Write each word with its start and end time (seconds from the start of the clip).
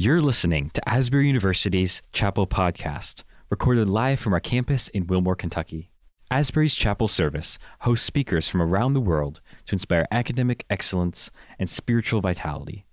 You're 0.00 0.20
listening 0.20 0.70
to 0.74 0.88
Asbury 0.88 1.26
University's 1.26 2.02
Chapel 2.12 2.46
Podcast, 2.46 3.24
recorded 3.50 3.88
live 3.90 4.20
from 4.20 4.32
our 4.32 4.38
campus 4.38 4.86
in 4.86 5.08
Wilmore, 5.08 5.34
Kentucky. 5.34 5.90
Asbury's 6.30 6.76
Chapel 6.76 7.08
Service 7.08 7.58
hosts 7.80 8.06
speakers 8.06 8.48
from 8.48 8.62
around 8.62 8.94
the 8.94 9.00
world 9.00 9.40
to 9.66 9.74
inspire 9.74 10.06
academic 10.12 10.64
excellence 10.70 11.32
and 11.58 11.68
spiritual 11.68 12.20
vitality. 12.20 12.86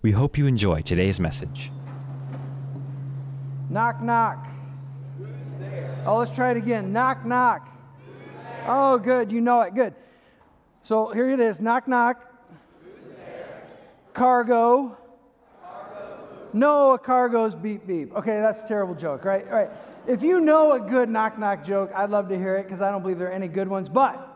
We 0.00 0.12
hope 0.12 0.38
you 0.38 0.46
enjoy 0.46 0.82
today's 0.82 1.18
message. 1.18 1.72
Knock, 3.68 4.00
knock. 4.00 4.46
Oh, 6.06 6.18
let's 6.18 6.30
try 6.30 6.52
it 6.52 6.56
again. 6.56 6.92
Knock, 6.92 7.26
knock. 7.26 7.68
Oh, 8.68 8.96
good. 8.98 9.32
You 9.32 9.40
know 9.40 9.62
it. 9.62 9.74
Good. 9.74 9.96
So 10.84 11.08
here 11.08 11.28
it 11.30 11.40
is. 11.40 11.60
Knock, 11.60 11.88
knock. 11.88 12.32
Cargo. 14.12 14.98
No, 16.54 16.92
a 16.92 16.98
car 16.98 17.28
goes 17.28 17.56
beep, 17.56 17.84
beep. 17.84 18.14
Okay, 18.14 18.40
that's 18.40 18.62
a 18.62 18.68
terrible 18.68 18.94
joke, 18.94 19.24
right? 19.24 19.44
All 19.48 19.54
right. 19.56 19.70
If 20.06 20.22
you 20.22 20.40
know 20.40 20.72
a 20.72 20.80
good 20.80 21.08
knock, 21.08 21.36
knock 21.36 21.64
joke, 21.64 21.90
I'd 21.92 22.10
love 22.10 22.28
to 22.28 22.38
hear 22.38 22.56
it 22.56 22.62
because 22.62 22.80
I 22.80 22.92
don't 22.92 23.02
believe 23.02 23.18
there 23.18 23.28
are 23.28 23.32
any 23.32 23.48
good 23.48 23.66
ones. 23.66 23.88
But 23.88 24.30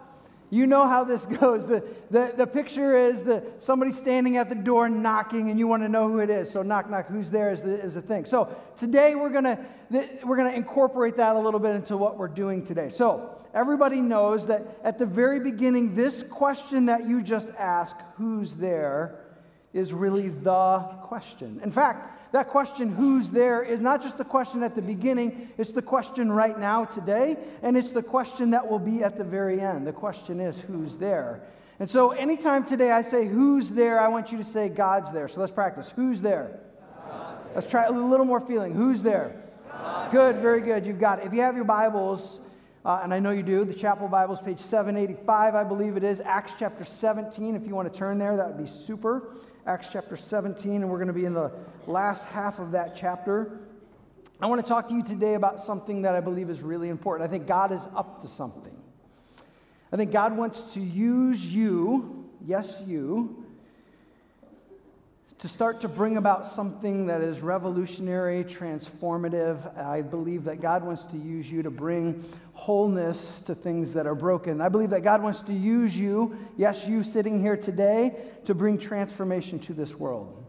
you 0.51 0.67
know 0.67 0.89
how 0.89 1.05
this 1.05 1.27
goes. 1.41 1.69
The, 1.69 1.85
the, 2.11 2.35
the 2.37 2.47
picture 2.47 2.97
is 2.97 3.23
the, 3.23 3.45
somebody 3.61 3.93
standing 3.93 4.37
at 4.37 4.49
the 4.49 4.57
door 4.57 4.89
knocking, 4.89 5.49
and 5.49 5.61
you 5.61 5.69
want 5.69 5.85
to 5.85 5.89
know 5.89 6.09
who 6.09 6.19
it 6.19 6.29
is. 6.29 6.51
So, 6.51 6.63
knock, 6.63 6.91
knock, 6.91 7.07
who's 7.07 7.31
there 7.31 7.53
is 7.53 7.63
the, 7.63 7.81
is 7.81 7.95
the 7.95 8.03
thing. 8.03 8.25
So, 8.25 8.57
today 8.77 9.15
we're 9.15 9.31
going 9.31 9.45
to 9.45 9.59
we're 10.25 10.37
to 10.37 10.55
incorporate 10.55 11.17
that 11.19 11.37
a 11.37 11.39
little 11.39 11.61
bit 11.61 11.77
into 11.77 11.97
what 11.97 12.19
we're 12.19 12.27
doing 12.27 12.65
today. 12.65 12.89
So, 12.89 13.39
everybody 13.55 14.01
knows 14.01 14.49
that 14.49 14.81
at 14.83 14.99
the 14.99 15.07
very 15.07 15.39
beginning, 15.39 15.95
this 15.95 16.25
question 16.25 16.87
that 16.87 17.07
you 17.07 17.23
just 17.23 17.49
asked, 17.51 18.01
who's 18.17 18.57
there, 18.57 19.21
is 19.73 19.93
really 19.93 20.29
the 20.29 20.79
question. 21.03 21.61
In 21.63 21.71
fact, 21.71 22.33
that 22.33 22.49
question, 22.49 22.91
who's 22.91 23.31
there, 23.31 23.63
is 23.63 23.81
not 23.81 24.03
just 24.03 24.19
the 24.19 24.25
question 24.25 24.63
at 24.63 24.75
the 24.75 24.83
beginning, 24.83 25.51
it's 25.57 25.73
the 25.73 25.83
question 25.83 26.31
right 26.31 26.59
now, 26.59 26.85
today, 26.85 27.37
and 27.63 27.77
it's 27.77 27.93
the 27.93 28.03
question 28.03 28.51
that 28.51 28.69
will 28.69 28.79
be 28.79 29.03
at 29.03 29.17
the 29.17 29.25
very 29.25 29.61
end. 29.61 29.87
The 29.87 29.93
question 29.93 30.41
is, 30.41 30.61
who's 30.61 30.97
there? 30.97 31.41
And 31.81 31.89
so, 31.89 32.11
anytime 32.11 32.65
today 32.65 32.91
I 32.91 33.03
say, 33.03 33.27
who's 33.27 33.71
there, 33.71 34.01
I 34.01 34.09
want 34.09 34.33
you 34.33 34.39
to 34.39 34.45
say, 34.45 34.69
God's 34.69 35.13
there. 35.13 35.29
So 35.29 35.41
let's 35.41 35.53
practice. 35.53 35.93
Who's 35.95 36.21
there? 36.21 36.61
Let's 37.55 37.67
try 37.67 37.85
a 37.85 37.93
little 37.93 38.27
more 38.27 38.41
feeling. 38.41 38.75
Who's 38.75 39.03
there? 39.03 39.35
Good, 40.11 40.37
very 40.37 40.61
good. 40.61 40.85
You've 40.85 41.01
got 41.01 41.21
it. 41.21 41.27
If 41.27 41.33
you 41.33 41.41
have 41.41 41.55
your 41.55 41.65
Bibles, 41.65 42.41
uh, 42.85 43.01
and 43.03 43.15
I 43.15 43.21
know 43.21 43.31
you 43.31 43.43
do, 43.43 43.65
the 43.65 43.75
Chapel 43.75 44.09
Bibles, 44.09 44.41
page 44.43 44.61
785, 44.61 45.55
I 45.55 45.65
believe 45.65 45.97
it 45.97 46.05
is, 46.05 46.21
Acts 46.21 46.55
chapter 46.59 46.85
17. 46.85 47.55
If 47.55 47.67
you 47.67 47.75
want 47.75 47.93
to 47.93 47.97
turn 47.97 48.19
there, 48.19 48.37
that 48.37 48.49
would 48.49 48.63
be 48.63 48.71
super. 48.71 49.31
Acts 49.69 49.91
chapter 49.93 50.17
17, 50.17 50.77
and 50.77 50.89
we're 50.89 50.97
going 50.97 51.09
to 51.09 51.13
be 51.13 51.27
in 51.27 51.35
the 51.35 51.53
last 51.87 52.25
half 52.25 52.59
of 52.59 52.71
that 52.71 52.97
chapter. 52.97 53.59
I 54.41 54.47
want 54.47 54.65
to 54.65 54.67
talk 54.67 54.89
to 54.89 54.95
you 54.95 55.03
today 55.03 55.35
about 55.35 55.61
something 55.61 56.01
that 56.03 56.15
I 56.15 56.21
believe 56.21 56.49
is 56.49 56.63
really 56.63 56.89
important. 56.89 57.29
I 57.29 57.31
think 57.31 57.47
God 57.47 57.71
is 57.71 57.83
up 57.95 58.23
to 58.23 58.29
something. 58.29 58.75
I 59.93 59.99
think 59.99 60.11
God 60.11 60.35
wants 60.35 60.73
to 60.73 60.81
use 60.81 61.45
you, 61.45 62.31
yes, 62.47 62.83
you, 62.87 63.45
to 65.39 65.47
start 65.47 65.81
to 65.83 65.89
bring 65.89 66.17
about 66.17 66.47
something 66.47 67.07
that 67.07 67.21
is 67.21 67.41
revolutionary, 67.43 68.43
transformative. 68.43 69.79
I 69.79 70.03
believe 70.03 70.45
that 70.45 70.61
God 70.61 70.83
wants 70.83 71.05
to 71.07 71.17
use 71.17 71.51
you 71.51 71.63
to 71.63 71.71
bring 71.71 72.25
wholeness 72.55 73.41
to 73.43 73.55
things 73.55 73.93
that 73.95 74.07
are 74.07 74.17
broken. 74.17 74.61
I 74.61 74.69
believe 74.69 74.91
that 74.91 75.03
God 75.03 75.23
wants 75.23 75.43
to 75.43 75.53
use 75.53 75.97
you, 75.97 76.37
yes, 76.57 76.89
you 76.89 77.05
sitting 77.05 77.41
here 77.41 77.57
today, 77.57 78.17
to 78.47 78.55
bring 78.55 78.79
transformation 78.79 79.61
to 79.61 79.75
this 79.75 79.95
world. 79.95 80.45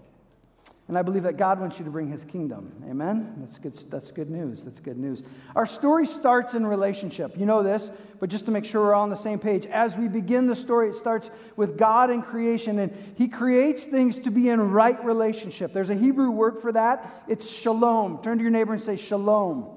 And 0.89 0.97
I 0.97 1.03
believe 1.03 1.21
that 1.21 1.37
God 1.37 1.59
wants 1.59 1.77
you 1.77 1.85
to 1.85 1.91
bring 1.91 2.09
his 2.09 2.25
kingdom. 2.25 2.73
Amen? 2.89 3.35
That's 3.37 3.59
good, 3.59 3.75
that's 3.91 4.09
good 4.09 4.31
news. 4.31 4.63
That's 4.63 4.79
good 4.79 4.97
news. 4.97 5.21
Our 5.55 5.67
story 5.67 6.07
starts 6.07 6.55
in 6.55 6.65
relationship. 6.65 7.37
You 7.37 7.45
know 7.45 7.61
this, 7.61 7.91
but 8.19 8.31
just 8.31 8.45
to 8.45 8.51
make 8.51 8.65
sure 8.65 8.81
we're 8.81 8.95
all 8.95 9.03
on 9.03 9.11
the 9.11 9.15
same 9.15 9.37
page, 9.37 9.67
as 9.67 9.95
we 9.95 10.07
begin 10.07 10.47
the 10.47 10.55
story, 10.55 10.89
it 10.89 10.95
starts 10.95 11.29
with 11.55 11.77
God 11.77 12.09
and 12.09 12.23
creation, 12.23 12.79
and 12.79 12.91
he 13.15 13.27
creates 13.27 13.85
things 13.85 14.17
to 14.21 14.31
be 14.31 14.49
in 14.49 14.71
right 14.71 15.01
relationship. 15.05 15.73
There's 15.73 15.91
a 15.91 15.95
Hebrew 15.95 16.31
word 16.31 16.57
for 16.57 16.71
that. 16.71 17.23
It's 17.27 17.47
shalom. 17.47 18.23
Turn 18.23 18.39
to 18.39 18.41
your 18.41 18.49
neighbor 18.51 18.73
and 18.73 18.81
say 18.81 18.95
shalom. 18.95 19.69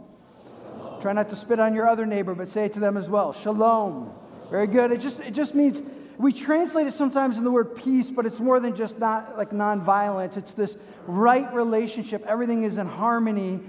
shalom. 0.65 1.03
Try 1.03 1.13
not 1.13 1.29
to 1.29 1.37
spit 1.37 1.61
on 1.61 1.75
your 1.75 1.87
other 1.87 2.07
neighbor, 2.07 2.35
but 2.35 2.49
say 2.49 2.65
it 2.65 2.73
to 2.73 2.81
them 2.81 2.97
as 2.97 3.11
well. 3.11 3.35
Shalom. 3.35 4.15
Very 4.51 4.67
good. 4.67 4.91
It 4.91 5.03
just, 5.03 5.21
it 5.21 5.35
just 5.35 5.55
means 5.55 5.83
we 6.19 6.33
translate 6.33 6.87
it 6.87 6.93
sometimes 6.93 7.39
in 7.39 7.45
the 7.45 7.51
word 7.51 7.77
peace, 7.77 8.11
but 8.11 8.27
it's 8.27 8.41
more 8.41 8.61
than 8.61 8.77
just 8.77 8.99
not 8.99 9.37
like 9.37 9.51
nonviolence. 9.51 10.37
It's 10.37 10.55
this 10.55 10.77
right 11.07 11.53
relationship. 11.53 12.25
Everything 12.27 12.63
is 12.63 12.79
in 12.79 12.87
harmony. 12.87 13.61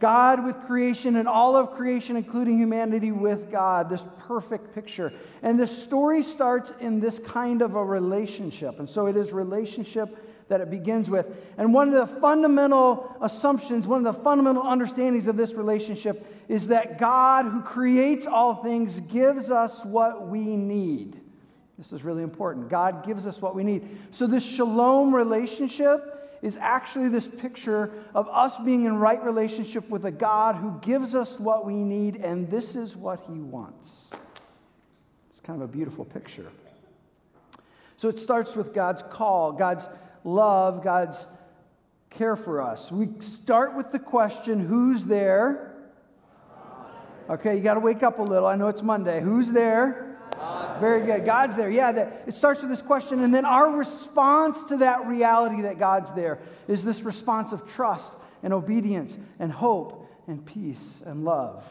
God 0.00 0.44
with 0.44 0.56
creation 0.66 1.16
and 1.16 1.28
all 1.28 1.56
of 1.56 1.72
creation, 1.72 2.16
including 2.16 2.58
humanity 2.58 3.12
with 3.12 3.50
God, 3.50 3.90
this 3.90 4.02
perfect 4.26 4.74
picture. 4.74 5.12
And 5.42 5.60
this 5.60 5.82
story 5.82 6.22
starts 6.22 6.72
in 6.80 7.00
this 7.00 7.18
kind 7.18 7.60
of 7.62 7.74
a 7.74 7.84
relationship. 7.84 8.78
And 8.78 8.88
so 8.88 9.06
it 9.06 9.16
is 9.16 9.32
relationship 9.32 10.16
that 10.48 10.60
it 10.60 10.70
begins 10.70 11.08
with. 11.10 11.26
And 11.58 11.72
one 11.72 11.94
of 11.94 12.08
the 12.08 12.20
fundamental 12.20 13.14
assumptions, 13.20 13.86
one 13.86 14.04
of 14.04 14.16
the 14.16 14.22
fundamental 14.22 14.62
understandings 14.62 15.26
of 15.26 15.36
this 15.36 15.52
relationship 15.52 16.26
is 16.48 16.68
that 16.68 16.98
God, 16.98 17.44
who 17.44 17.60
creates 17.60 18.26
all 18.26 18.56
things, 18.56 18.98
gives 19.00 19.50
us 19.50 19.84
what 19.84 20.28
we 20.28 20.56
need. 20.56 21.19
This 21.80 21.94
is 21.94 22.04
really 22.04 22.22
important. 22.22 22.68
God 22.68 23.06
gives 23.06 23.26
us 23.26 23.40
what 23.40 23.54
we 23.54 23.64
need. 23.64 23.88
So, 24.10 24.26
this 24.26 24.44
shalom 24.44 25.14
relationship 25.14 26.38
is 26.42 26.58
actually 26.58 27.08
this 27.08 27.26
picture 27.26 27.90
of 28.14 28.28
us 28.28 28.54
being 28.58 28.84
in 28.84 28.98
right 28.98 29.22
relationship 29.24 29.88
with 29.88 30.04
a 30.04 30.10
God 30.10 30.56
who 30.56 30.78
gives 30.82 31.14
us 31.14 31.40
what 31.40 31.64
we 31.64 31.76
need, 31.82 32.16
and 32.16 32.50
this 32.50 32.76
is 32.76 32.94
what 32.94 33.20
He 33.26 33.40
wants. 33.40 34.10
It's 35.30 35.40
kind 35.40 35.62
of 35.62 35.70
a 35.70 35.72
beautiful 35.72 36.04
picture. 36.04 36.52
So, 37.96 38.10
it 38.10 38.18
starts 38.18 38.54
with 38.54 38.74
God's 38.74 39.02
call, 39.02 39.52
God's 39.52 39.88
love, 40.22 40.84
God's 40.84 41.24
care 42.10 42.36
for 42.36 42.60
us. 42.60 42.92
We 42.92 43.08
start 43.20 43.74
with 43.74 43.90
the 43.90 43.98
question 43.98 44.60
who's 44.60 45.06
there? 45.06 45.74
Okay, 47.30 47.56
you 47.56 47.62
got 47.62 47.74
to 47.74 47.80
wake 47.80 48.02
up 48.02 48.18
a 48.18 48.22
little. 48.22 48.46
I 48.46 48.56
know 48.56 48.68
it's 48.68 48.82
Monday. 48.82 49.22
Who's 49.22 49.50
there? 49.50 50.09
Very 50.80 51.04
good. 51.04 51.24
God's 51.24 51.56
there. 51.56 51.70
Yeah, 51.70 51.92
that, 51.92 52.24
it 52.26 52.34
starts 52.34 52.60
with 52.60 52.70
this 52.70 52.82
question, 52.82 53.20
and 53.20 53.34
then 53.34 53.44
our 53.44 53.70
response 53.70 54.64
to 54.64 54.78
that 54.78 55.06
reality 55.06 55.62
that 55.62 55.78
God's 55.78 56.12
there 56.12 56.38
is 56.68 56.84
this 56.84 57.02
response 57.02 57.52
of 57.52 57.68
trust 57.68 58.14
and 58.42 58.52
obedience 58.52 59.16
and 59.38 59.52
hope 59.52 60.08
and 60.26 60.44
peace 60.44 61.02
and 61.04 61.24
love. 61.24 61.64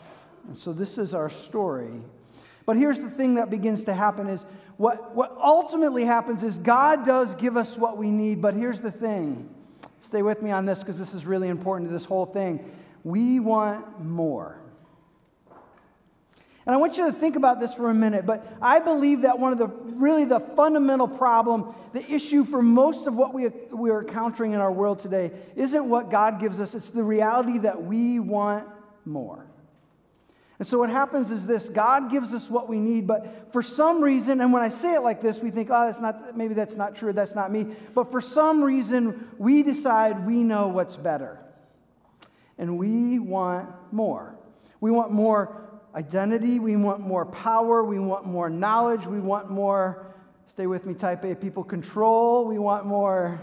And 0.47 0.57
so 0.57 0.73
this 0.73 0.97
is 0.97 1.13
our 1.13 1.29
story. 1.29 2.01
But 2.65 2.77
here's 2.77 2.99
the 2.99 3.09
thing 3.09 3.35
that 3.35 3.49
begins 3.49 3.85
to 3.85 3.93
happen 3.93 4.27
is 4.27 4.45
what, 4.77 5.15
what 5.15 5.35
ultimately 5.41 6.05
happens 6.05 6.43
is 6.43 6.59
God 6.59 7.05
does 7.05 7.35
give 7.35 7.57
us 7.57 7.77
what 7.77 7.97
we 7.97 8.11
need, 8.11 8.41
but 8.41 8.53
here's 8.53 8.81
the 8.81 8.91
thing. 8.91 9.49
Stay 10.01 10.21
with 10.21 10.41
me 10.41 10.51
on 10.51 10.65
this 10.65 10.79
because 10.79 10.97
this 10.97 11.13
is 11.13 11.25
really 11.25 11.49
important 11.49 11.89
to 11.89 11.93
this 11.93 12.05
whole 12.05 12.25
thing. 12.25 12.71
We 13.03 13.39
want 13.39 14.03
more. 14.03 14.59
And 16.69 16.75
I 16.75 16.77
want 16.77 16.99
you 16.99 17.07
to 17.07 17.11
think 17.11 17.35
about 17.35 17.59
this 17.59 17.73
for 17.73 17.89
a 17.89 17.95
minute, 17.95 18.27
but 18.27 18.45
I 18.61 18.77
believe 18.77 19.21
that 19.21 19.39
one 19.39 19.51
of 19.51 19.57
the 19.57 19.65
really 19.65 20.23
the 20.23 20.39
fundamental 20.39 21.07
problem, 21.07 21.73
the 21.93 22.11
issue 22.13 22.45
for 22.45 22.61
most 22.61 23.07
of 23.07 23.15
what 23.15 23.33
we, 23.33 23.47
we 23.71 23.89
are 23.89 24.03
encountering 24.03 24.51
in 24.51 24.59
our 24.59 24.71
world 24.71 24.99
today, 24.99 25.31
isn't 25.55 25.89
what 25.89 26.11
God 26.11 26.39
gives 26.39 26.59
us, 26.59 26.75
it's 26.75 26.91
the 26.91 27.01
reality 27.01 27.57
that 27.57 27.81
we 27.81 28.19
want 28.19 28.67
more. 29.03 29.47
And 30.59 30.67
so 30.67 30.77
what 30.77 30.91
happens 30.91 31.31
is 31.31 31.47
this 31.47 31.69
God 31.69 32.11
gives 32.11 32.35
us 32.35 32.51
what 32.51 32.69
we 32.69 32.79
need, 32.79 33.07
but 33.07 33.51
for 33.51 33.63
some 33.63 34.03
reason, 34.03 34.39
and 34.39 34.53
when 34.53 34.61
I 34.61 34.69
say 34.69 34.93
it 34.93 35.01
like 35.01 35.21
this, 35.21 35.39
we 35.39 35.49
think, 35.49 35.71
oh, 35.71 35.87
that's 35.87 35.99
not, 35.99 36.37
maybe 36.37 36.53
that's 36.53 36.75
not 36.75 36.95
true, 36.95 37.13
that's 37.13 37.33
not 37.33 37.51
me. 37.51 37.65
But 37.95 38.11
for 38.11 38.21
some 38.21 38.63
reason, 38.63 39.27
we 39.39 39.63
decide 39.63 40.23
we 40.23 40.43
know 40.43 40.67
what's 40.67 40.97
better. 40.97 41.39
And 42.59 42.77
we 42.77 43.17
want 43.17 43.71
more. 43.91 44.35
We 44.81 44.91
want 44.91 45.11
more 45.11 45.68
identity, 45.95 46.59
we 46.59 46.75
want 46.75 46.99
more 47.01 47.25
power, 47.25 47.83
we 47.83 47.99
want 47.99 48.25
more 48.25 48.49
knowledge, 48.49 49.07
we 49.07 49.19
want 49.19 49.49
more, 49.49 50.13
stay 50.45 50.67
with 50.67 50.85
me, 50.85 50.93
type 50.93 51.23
A 51.23 51.35
people 51.35 51.63
control, 51.63 52.45
we 52.45 52.59
want 52.59 52.85
more 52.85 53.41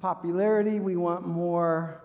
popularity, 0.00 0.80
we 0.80 0.96
want 0.96 1.26
more 1.26 2.02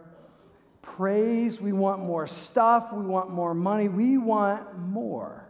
praise, 0.82 1.62
we 1.62 1.72
want 1.72 2.02
more 2.02 2.28
stuff, 2.28 2.92
we 2.94 3.06
want 3.06 3.30
more 3.30 3.54
money, 3.54 3.88
we 3.88 4.18
want 4.18 4.78
more. 4.78 5.48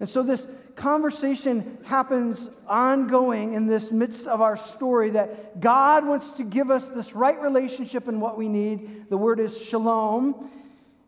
And 0.00 0.08
so 0.08 0.22
this 0.22 0.46
conversation 0.76 1.78
happens 1.84 2.50
ongoing 2.66 3.52
in 3.52 3.66
this 3.66 3.90
midst 3.90 4.26
of 4.26 4.40
our 4.40 4.56
story 4.56 5.10
that 5.10 5.60
God 5.60 6.06
wants 6.06 6.32
to 6.32 6.44
give 6.44 6.70
us 6.70 6.88
this 6.88 7.14
right 7.14 7.40
relationship 7.40 8.08
and 8.08 8.20
what 8.20 8.36
we 8.36 8.48
need. 8.48 9.08
The 9.08 9.16
word 9.16 9.40
is 9.40 9.60
shalom 9.60 10.50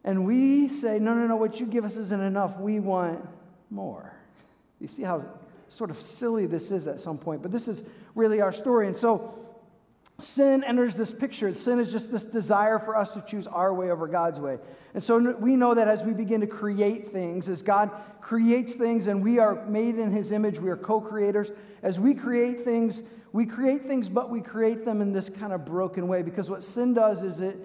and 0.07 0.25
we 0.25 0.69
say, 0.69 1.01
no, 1.01 1.15
no, 1.15 1.27
no, 1.27 1.35
what 1.35 1.59
you 1.59 1.67
give 1.67 1.85
us 1.85 1.97
isn't 1.97 2.23
enough. 2.23 2.59
We 2.61 2.79
want 2.79 3.29
more. 3.71 4.15
You 4.81 4.87
see 4.87 5.03
how 5.03 5.25
sort 5.69 5.91
of 5.91 6.01
silly 6.01 6.47
this 6.47 6.71
is 6.71 6.87
at 6.87 7.01
some 7.01 7.19
point, 7.19 7.43
but 7.43 7.51
this 7.51 7.67
is 7.67 7.83
really 8.15 8.41
our 8.41 8.53
story. 8.53 8.87
And 8.87 8.97
so 8.97 9.37
sin 10.21 10.63
enters 10.63 10.95
this 10.95 11.13
picture. 11.13 11.53
Sin 11.55 11.81
is 11.81 11.91
just 11.91 12.13
this 12.13 12.23
desire 12.23 12.79
for 12.79 12.97
us 12.97 13.15
to 13.15 13.21
choose 13.23 13.49
our 13.49 13.75
way 13.75 13.91
over 13.91 14.07
God's 14.07 14.39
way. 14.39 14.59
And 14.95 15.03
so 15.03 15.19
we 15.19 15.57
know 15.57 15.75
that 15.75 15.89
as 15.89 16.05
we 16.05 16.13
begin 16.13 16.41
to 16.41 16.47
create 16.47 17.11
things, 17.11 17.49
as 17.49 17.63
God 17.63 17.91
creates 18.21 18.75
things 18.75 19.09
and 19.09 19.25
we 19.25 19.41
are 19.41 19.67
made 19.67 19.97
in 19.97 20.13
his 20.13 20.31
image, 20.31 20.61
we 20.61 20.71
are 20.71 20.77
co 20.77 21.01
creators. 21.01 21.51
As 21.83 21.99
we 21.99 22.15
create 22.15 22.61
things, 22.61 23.03
we 23.33 23.45
create 23.45 23.89
things, 23.89 24.09
but 24.09 24.31
we 24.31 24.41
create 24.41 24.85
them 24.85 25.03
in 25.03 25.13
this 25.13 25.29
kind 25.29 25.53
of 25.53 25.65
broken 25.65 26.07
way 26.07 26.23
because 26.23 26.49
what 26.49 26.63
sin 26.63 26.95
does 26.95 27.25
is 27.25 27.41
it 27.41 27.57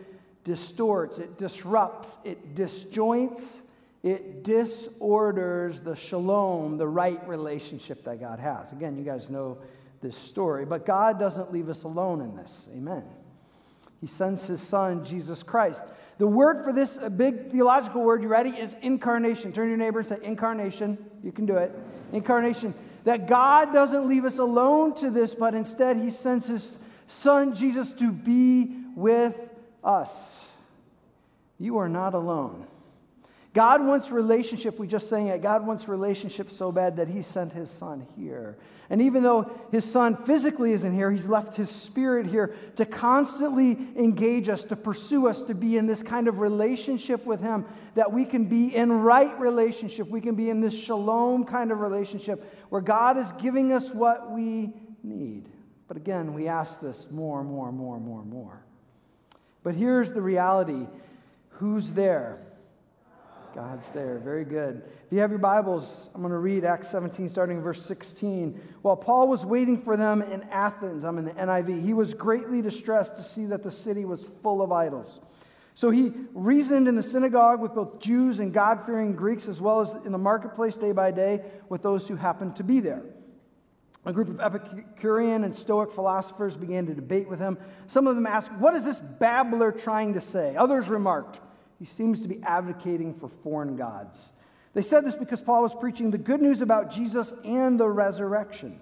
distorts, 0.44 1.20
it 1.20 1.38
disrupts, 1.38 2.18
it 2.24 2.56
disjoints, 2.56 3.62
it 4.04 4.44
disorders 4.44 5.82
the 5.82 5.96
shalom, 5.96 6.78
the 6.78 6.88
right 6.88 7.26
relationship 7.28 8.04
that 8.06 8.20
God 8.20 8.40
has. 8.40 8.72
Again, 8.72 8.98
you 8.98 9.04
guys 9.04 9.30
know 9.30 9.60
this 10.02 10.18
story. 10.18 10.66
But 10.66 10.86
God 10.86 11.20
doesn't 11.20 11.54
leave 11.54 11.70
us 11.70 11.84
alone 11.84 12.22
in 12.22 12.36
this. 12.36 12.68
Amen. 12.76 13.04
He 14.00 14.08
sends 14.08 14.46
his 14.48 14.62
son, 14.62 15.06
Jesus 15.06 15.44
Christ. 15.44 15.84
The 16.18 16.26
word 16.26 16.64
for 16.64 16.74
this, 16.74 16.98
a 16.98 17.10
big 17.10 17.52
theological 17.52 18.04
word, 18.04 18.24
you 18.24 18.28
ready, 18.28 18.50
is 18.50 18.76
incarnation. 18.82 19.54
Turn 19.54 19.66
to 19.66 19.70
your 19.70 19.78
neighbor 19.78 20.00
and 20.00 20.08
say, 20.08 20.18
incarnation. 20.24 20.98
You 21.24 21.32
can 21.32 21.46
do 21.46 21.58
it. 21.58 21.72
Incarnation. 22.12 22.74
That 23.04 23.28
God 23.28 23.72
doesn't 23.72 24.08
leave 24.08 24.26
us 24.26 24.40
alone 24.40 24.96
to 24.96 25.12
this, 25.12 25.36
but 25.36 25.54
instead 25.54 25.98
he 25.98 26.10
sends 26.10 26.48
his 26.48 26.80
son, 27.08 27.54
Jesus, 27.54 27.92
to 27.94 28.12
be 28.12 28.76
with 28.96 29.51
us. 29.84 30.50
You 31.60 31.78
are 31.78 31.90
not 31.90 32.14
alone. 32.14 32.68
God 33.54 33.86
wants 33.86 34.12
relationship. 34.12 34.80
We 34.80 34.88
just 34.88 35.10
saying 35.10 35.28
it. 35.28 35.42
God 35.42 35.68
wants 35.68 35.88
relationship 35.90 36.50
so 36.50 36.72
bad 36.72 36.96
that 36.98 37.10
He 37.10 37.22
sent 37.22 37.52
His 37.52 37.70
Son 37.70 38.08
here. 38.16 38.58
And 38.90 39.02
even 39.02 39.24
though 39.24 39.52
His 39.72 39.84
Son 39.84 40.16
physically 40.24 40.72
isn't 40.72 40.94
here, 40.94 41.12
He's 41.12 41.28
left 41.28 41.58
His 41.58 41.70
Spirit 41.70 42.28
here 42.28 42.56
to 42.78 42.86
constantly 42.86 43.72
engage 43.98 44.48
us, 44.48 44.64
to 44.66 44.78
pursue 44.78 45.28
us, 45.28 45.44
to 45.44 45.54
be 45.54 45.76
in 45.76 45.86
this 45.86 46.02
kind 46.02 46.30
of 46.30 46.40
relationship 46.40 47.26
with 47.26 47.42
Him, 47.42 47.66
that 47.96 48.14
we 48.14 48.24
can 48.24 48.46
be 48.46 48.74
in 48.74 48.90
right 48.90 49.38
relationship. 49.38 50.08
We 50.08 50.22
can 50.22 50.36
be 50.36 50.50
in 50.50 50.62
this 50.62 50.78
shalom 50.78 51.44
kind 51.44 51.74
of 51.74 51.82
relationship 51.82 52.66
where 52.70 52.82
God 52.82 53.18
is 53.18 53.34
giving 53.34 53.74
us 53.74 53.92
what 53.92 54.32
we 54.32 54.72
need. 55.04 55.50
But 55.90 55.98
again, 55.98 56.34
we 56.34 56.48
ask 56.48 56.80
this 56.80 57.12
more, 57.12 57.42
and 57.42 57.50
more, 57.50 57.68
and 57.68 57.78
more, 57.78 57.98
and 57.98 58.06
more, 58.06 58.22
and 58.22 58.32
more. 58.32 58.64
But 59.64 59.76
here's 59.76 60.12
the 60.12 60.22
reality 60.22 60.88
who's 61.50 61.92
there? 61.92 62.40
God's 63.54 63.90
there. 63.90 64.18
Very 64.18 64.46
good. 64.46 64.82
If 65.06 65.12
you 65.12 65.20
have 65.20 65.30
your 65.30 65.40
Bibles, 65.40 66.10
I'm 66.16 66.22
going 66.22 66.32
to 66.32 66.38
read 66.38 66.64
Acts 66.64 66.88
17, 66.90 67.28
starting 67.28 67.58
in 67.58 67.64
verse 67.64 67.86
16. 67.86 68.60
While 68.82 68.96
Paul 68.96 69.28
was 69.28 69.46
waiting 69.46 69.78
for 69.78 69.98
them 69.98 70.22
in 70.22 70.44
Athens, 70.44 71.04
I'm 71.04 71.18
in 71.18 71.26
the 71.26 71.34
NIV, 71.34 71.84
he 71.84 71.94
was 71.94 72.14
greatly 72.14 72.62
distressed 72.62 73.18
to 73.18 73.24
see 73.24 73.46
that 73.48 73.62
the 73.62 73.72
city 73.72 74.06
was 74.06 74.26
full 74.42 74.62
of 74.62 74.72
idols. 74.72 75.20
So 75.74 75.90
he 75.90 76.14
reasoned 76.34 76.88
in 76.88 76.96
the 76.96 77.04
synagogue 77.04 77.60
with 77.60 77.76
both 77.76 78.00
Jews 78.00 78.40
and 78.40 78.54
God 78.54 78.86
fearing 78.86 79.14
Greeks, 79.14 79.48
as 79.48 79.60
well 79.60 79.82
as 79.82 79.94
in 80.06 80.12
the 80.12 80.18
marketplace 80.18 80.78
day 80.78 80.92
by 80.94 81.12
day 81.12 81.44
with 81.70 81.82
those 81.82 82.08
who 82.08 82.16
happened 82.16 82.56
to 82.58 82.64
be 82.64 82.80
there. 82.80 83.04
A 84.06 84.12
group 84.12 84.30
of 84.30 84.40
Epicurean 84.40 85.44
and 85.44 85.56
Stoic 85.56 85.92
philosophers 85.92 86.58
began 86.58 86.88
to 86.88 86.94
debate 86.96 87.30
with 87.30 87.40
him. 87.40 87.58
Some 87.88 88.08
of 88.08 88.16
them 88.16 88.26
asked, 88.26 88.52
What 88.54 88.76
is 88.76 88.84
this 88.84 89.00
babbler 89.00 89.72
trying 89.72 90.14
to 90.14 90.22
say? 90.22 90.56
Others 90.56 90.90
remarked, 90.90 91.40
he 91.78 91.86
seems 91.86 92.22
to 92.22 92.28
be 92.28 92.42
advocating 92.42 93.14
for 93.14 93.30
foreign 93.30 93.76
gods. 93.76 94.32
They 94.74 94.82
said 94.82 95.06
this 95.06 95.16
because 95.16 95.42
Paul 95.42 95.64
was 95.64 95.76
preaching 95.76 96.12
the 96.12 96.18
good 96.18 96.42
news 96.42 96.62
about 96.62 96.92
Jesus 96.92 97.34
and 97.44 97.80
the 97.80 97.90
resurrection. 97.90 98.80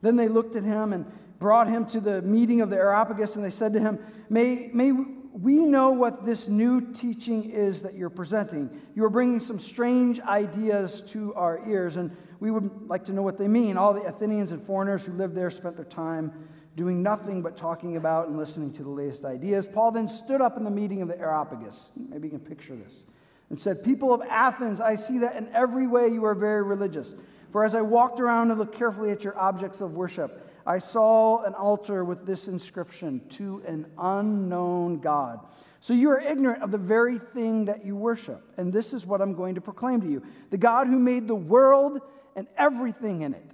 Then 0.00 0.16
they 0.16 0.28
looked 0.28 0.56
at 0.56 0.62
him 0.62 0.92
and 0.92 1.04
brought 1.38 1.68
him 1.68 1.86
to 1.86 2.00
the 2.00 2.22
meeting 2.22 2.60
of 2.60 2.70
the 2.70 2.76
Areopagus, 2.76 3.36
and 3.36 3.44
they 3.44 3.50
said 3.50 3.72
to 3.74 3.80
him, 3.80 3.98
May, 4.28 4.70
may 4.72 4.92
we 4.92 5.56
know 5.56 5.90
what 5.90 6.24
this 6.24 6.48
new 6.48 6.92
teaching 6.92 7.50
is 7.50 7.82
that 7.82 7.94
you're 7.94 8.10
presenting. 8.10 8.70
You 8.94 9.04
are 9.04 9.10
bringing 9.10 9.40
some 9.40 9.58
strange 9.58 10.20
ideas 10.20 11.02
to 11.08 11.34
our 11.34 11.68
ears, 11.68 11.96
and 11.96 12.16
we 12.40 12.50
would 12.50 12.88
like 12.88 13.04
to 13.04 13.12
know 13.12 13.22
what 13.22 13.38
they 13.38 13.48
mean. 13.48 13.76
All 13.76 13.92
the 13.92 14.02
Athenians 14.02 14.52
and 14.52 14.62
foreigners 14.62 15.04
who 15.04 15.12
lived 15.12 15.34
there 15.34 15.50
spent 15.50 15.76
their 15.76 15.84
time 15.84 16.32
doing 16.76 17.02
nothing 17.02 17.42
but 17.42 17.56
talking 17.56 17.96
about 17.96 18.28
and 18.28 18.38
listening 18.38 18.72
to 18.72 18.82
the 18.82 18.88
latest 18.88 19.24
ideas. 19.24 19.66
Paul 19.66 19.92
then 19.92 20.08
stood 20.08 20.40
up 20.40 20.56
in 20.56 20.64
the 20.64 20.70
meeting 20.70 21.02
of 21.02 21.08
the 21.08 21.18
Areopagus. 21.18 21.92
Maybe 22.08 22.28
you 22.28 22.30
can 22.30 22.40
picture 22.40 22.74
this. 22.74 23.06
And 23.50 23.60
said, 23.60 23.84
People 23.84 24.14
of 24.14 24.22
Athens, 24.22 24.80
I 24.80 24.94
see 24.94 25.18
that 25.18 25.36
in 25.36 25.48
every 25.52 25.86
way 25.86 26.08
you 26.08 26.24
are 26.24 26.34
very 26.34 26.62
religious. 26.62 27.14
For 27.50 27.64
as 27.64 27.74
I 27.74 27.82
walked 27.82 28.20
around 28.20 28.50
and 28.50 28.58
looked 28.58 28.76
carefully 28.76 29.10
at 29.10 29.24
your 29.24 29.36
objects 29.38 29.80
of 29.80 29.92
worship, 29.92 30.48
I 30.64 30.78
saw 30.78 31.42
an 31.42 31.54
altar 31.54 32.04
with 32.04 32.24
this 32.24 32.46
inscription 32.46 33.22
to 33.30 33.62
an 33.66 33.86
unknown 33.98 35.00
God. 35.00 35.40
So 35.80 35.94
you 35.94 36.10
are 36.10 36.20
ignorant 36.20 36.62
of 36.62 36.70
the 36.70 36.78
very 36.78 37.18
thing 37.18 37.64
that 37.64 37.84
you 37.84 37.96
worship. 37.96 38.42
And 38.56 38.72
this 38.72 38.92
is 38.92 39.04
what 39.04 39.20
I'm 39.20 39.34
going 39.34 39.56
to 39.56 39.60
proclaim 39.60 40.00
to 40.02 40.08
you 40.08 40.22
the 40.50 40.58
God 40.58 40.86
who 40.86 40.98
made 40.98 41.26
the 41.26 41.34
world 41.34 42.00
and 42.36 42.46
everything 42.56 43.22
in 43.22 43.34
it 43.34 43.50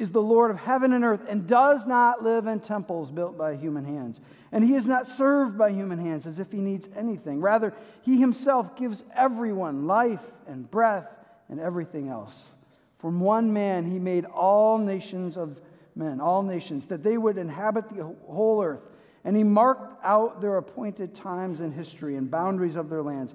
is 0.00 0.12
the 0.12 0.22
Lord 0.22 0.50
of 0.50 0.58
heaven 0.58 0.94
and 0.94 1.04
earth 1.04 1.26
and 1.28 1.46
does 1.46 1.86
not 1.86 2.22
live 2.22 2.46
in 2.46 2.60
temples 2.60 3.10
built 3.10 3.36
by 3.36 3.54
human 3.54 3.84
hands. 3.84 4.20
And 4.50 4.64
he 4.64 4.74
is 4.74 4.86
not 4.86 5.06
served 5.06 5.58
by 5.58 5.72
human 5.72 5.98
hands 5.98 6.26
as 6.26 6.38
if 6.38 6.50
he 6.50 6.58
needs 6.58 6.88
anything. 6.96 7.42
Rather, 7.42 7.74
he 8.00 8.18
himself 8.18 8.74
gives 8.76 9.04
everyone 9.14 9.86
life 9.86 10.24
and 10.46 10.70
breath 10.70 11.18
and 11.50 11.60
everything 11.60 12.08
else. 12.08 12.48
From 12.96 13.20
one 13.20 13.52
man, 13.52 13.84
he 13.84 13.98
made 13.98 14.24
all 14.24 14.78
nations 14.78 15.36
of 15.36 15.60
men, 15.94 16.18
all 16.18 16.42
nations, 16.42 16.86
that 16.86 17.02
they 17.02 17.18
would 17.18 17.36
inhabit 17.36 17.90
the 17.90 18.04
whole 18.26 18.62
earth. 18.62 18.86
And 19.22 19.36
he 19.36 19.44
marked 19.44 20.02
out 20.02 20.40
their 20.40 20.56
appointed 20.56 21.14
times 21.14 21.60
in 21.60 21.72
history 21.72 22.16
and 22.16 22.30
boundaries 22.30 22.76
of 22.76 22.88
their 22.88 23.02
lands. 23.02 23.34